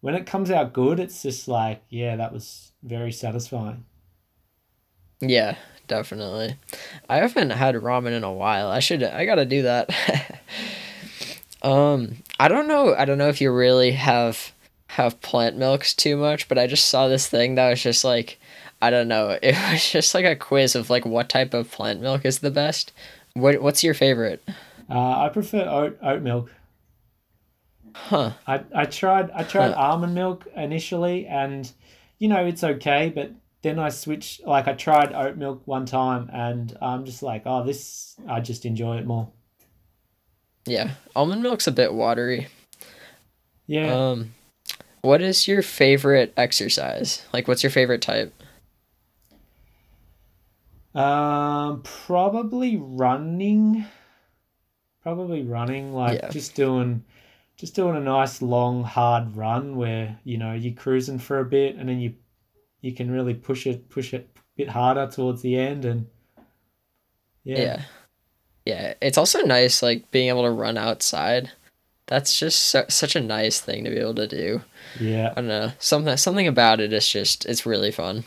when 0.00 0.14
it 0.14 0.26
comes 0.26 0.50
out 0.50 0.72
good, 0.72 0.98
it's 0.98 1.22
just 1.22 1.46
like, 1.46 1.82
yeah, 1.88 2.16
that 2.16 2.32
was 2.32 2.72
very 2.82 3.12
satisfying. 3.12 3.84
Yeah, 5.20 5.56
definitely. 5.86 6.56
I 7.08 7.18
haven't 7.18 7.50
had 7.50 7.76
ramen 7.76 8.10
in 8.12 8.24
a 8.24 8.32
while. 8.32 8.68
I 8.68 8.80
should 8.80 9.04
I 9.04 9.24
got 9.24 9.36
to 9.36 9.44
do 9.44 9.62
that. 9.62 9.90
um 11.62 12.16
I 12.40 12.48
don't 12.48 12.66
know. 12.66 12.94
I 12.96 13.04
don't 13.04 13.18
know 13.18 13.28
if 13.28 13.40
you 13.40 13.52
really 13.52 13.92
have 13.92 14.52
have 14.88 15.20
plant 15.20 15.56
milks 15.56 15.94
too 15.94 16.16
much, 16.16 16.48
but 16.48 16.58
I 16.58 16.66
just 16.66 16.86
saw 16.88 17.06
this 17.06 17.28
thing 17.28 17.54
that 17.54 17.70
was 17.70 17.80
just 17.80 18.02
like 18.04 18.40
I 18.82 18.90
don't 18.90 19.06
know. 19.06 19.38
It 19.42 19.54
was 19.70 19.88
just 19.88 20.12
like 20.12 20.24
a 20.24 20.34
quiz 20.34 20.74
of 20.74 20.90
like 20.90 21.06
what 21.06 21.28
type 21.28 21.54
of 21.54 21.70
plant 21.70 22.00
milk 22.00 22.24
is 22.24 22.40
the 22.40 22.50
best. 22.50 22.92
What 23.34 23.62
What's 23.62 23.82
your 23.82 23.94
favorite? 23.94 24.42
Uh, 24.90 25.24
I 25.24 25.28
prefer 25.30 25.66
oat 25.68 25.98
oat 26.02 26.22
milk. 26.22 26.52
Huh. 27.94 28.32
I, 28.46 28.62
I 28.74 28.84
tried 28.86 29.30
I 29.30 29.42
tried 29.42 29.72
almond 29.72 30.14
milk 30.14 30.46
initially, 30.56 31.26
and 31.26 31.70
you 32.18 32.28
know 32.28 32.44
it's 32.44 32.64
okay, 32.64 33.12
but 33.14 33.32
then 33.62 33.78
I 33.78 33.90
switched. 33.90 34.46
Like 34.46 34.66
I 34.68 34.72
tried 34.74 35.12
oat 35.12 35.36
milk 35.36 35.62
one 35.66 35.86
time, 35.86 36.30
and 36.32 36.76
I'm 36.80 37.04
just 37.04 37.22
like, 37.22 37.42
oh, 37.46 37.64
this 37.64 38.16
I 38.28 38.40
just 38.40 38.64
enjoy 38.64 38.98
it 38.98 39.06
more. 39.06 39.30
Yeah, 40.66 40.92
almond 41.16 41.42
milk's 41.42 41.66
a 41.66 41.72
bit 41.72 41.92
watery. 41.92 42.48
Yeah. 43.66 44.10
Um, 44.10 44.34
what 45.00 45.20
is 45.20 45.48
your 45.48 45.62
favorite 45.62 46.32
exercise? 46.36 47.22
Like, 47.32 47.48
what's 47.48 47.62
your 47.62 47.70
favorite 47.70 48.02
type? 48.02 48.32
Um, 50.94 51.82
probably 51.82 52.76
running. 52.76 53.84
Probably 55.02 55.42
running, 55.42 55.92
like 55.92 56.20
Yeah. 56.20 56.28
just 56.30 56.54
doing, 56.54 57.04
just 57.56 57.74
doing 57.74 57.96
a 57.96 58.00
nice 58.00 58.40
long 58.40 58.84
hard 58.84 59.36
run 59.36 59.76
where 59.76 60.18
you 60.24 60.38
know 60.38 60.52
you're 60.52 60.74
cruising 60.74 61.18
for 61.18 61.40
a 61.40 61.44
bit, 61.44 61.76
and 61.76 61.88
then 61.88 61.98
you, 62.00 62.14
you 62.80 62.92
can 62.92 63.10
really 63.10 63.34
push 63.34 63.66
it, 63.66 63.88
push 63.88 64.14
it 64.14 64.30
a 64.36 64.40
bit 64.56 64.68
harder 64.68 65.08
towards 65.08 65.42
the 65.42 65.56
end, 65.58 65.84
and 65.84 66.06
yeah, 67.44 67.58
Yeah. 67.58 67.82
Yeah, 68.64 68.94
it's 69.00 69.18
also 69.18 69.40
nice 69.42 69.82
like 69.82 70.08
being 70.12 70.28
able 70.28 70.44
to 70.44 70.50
run 70.50 70.78
outside. 70.78 71.50
That's 72.06 72.38
just 72.38 72.60
so, 72.64 72.84
such 72.88 73.16
a 73.16 73.20
nice 73.20 73.60
thing 73.60 73.82
to 73.84 73.90
be 73.90 73.96
able 73.98 74.14
to 74.16 74.28
do. 74.28 74.62
yeah. 75.00 75.30
I 75.32 75.34
don't 75.36 75.48
know. 75.48 75.72
Something 75.80 76.16
something 76.16 76.46
about 76.46 76.78
it 76.78 76.92
is 76.92 77.08
just 77.08 77.44
it's 77.46 77.66
really 77.66 77.90
fun. 77.90 78.22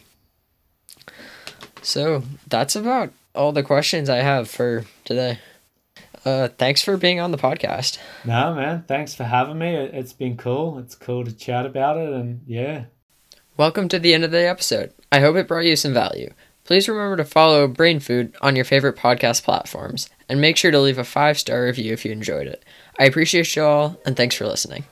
So, 1.85 2.23
that's 2.47 2.75
about 2.75 3.13
all 3.35 3.51
the 3.51 3.63
questions 3.63 4.09
I 4.09 4.17
have 4.17 4.49
for 4.49 4.85
today. 5.03 5.39
Uh 6.25 6.47
thanks 6.47 6.81
for 6.81 6.97
being 6.97 7.19
on 7.19 7.31
the 7.31 7.37
podcast. 7.37 7.99
No, 8.25 8.55
man, 8.55 8.83
thanks 8.87 9.13
for 9.13 9.23
having 9.25 9.59
me. 9.59 9.75
It- 9.75 9.93
It's 9.93 10.13
been 10.13 10.35
cool. 10.37 10.79
It's 10.79 10.95
cool 10.95 11.23
to 11.23 11.31
chat 11.31 11.65
about 11.67 11.97
it, 11.97 12.09
and 12.09 12.41
yeah, 12.47 12.85
Welcome 13.57 13.87
to 13.89 13.99
the 13.99 14.13
end 14.13 14.23
of 14.25 14.31
the 14.31 14.47
episode. 14.49 14.91
I 15.11 15.19
hope 15.21 15.35
it 15.37 15.47
brought 15.47 15.65
you 15.65 15.75
some 15.75 15.93
value. 15.93 16.33
Please 16.65 16.89
remember 16.89 17.15
to 17.17 17.23
follow 17.23 17.67
Brain 17.67 17.99
Food 17.99 18.35
on 18.41 18.55
your 18.55 18.65
favorite 18.65 18.95
podcast 18.97 19.43
platforms 19.43 20.09
and 20.27 20.41
make 20.41 20.57
sure 20.57 20.71
to 20.71 20.79
leave 20.81 20.97
a 20.97 21.03
5-star 21.03 21.63
review 21.63 21.93
if 21.93 22.03
you 22.03 22.11
enjoyed 22.11 22.47
it. 22.47 22.65
I 22.99 23.05
appreciate 23.05 23.55
you 23.55 23.63
all 23.63 23.97
and 24.05 24.17
thanks 24.17 24.35
for 24.35 24.47
listening. 24.47 24.83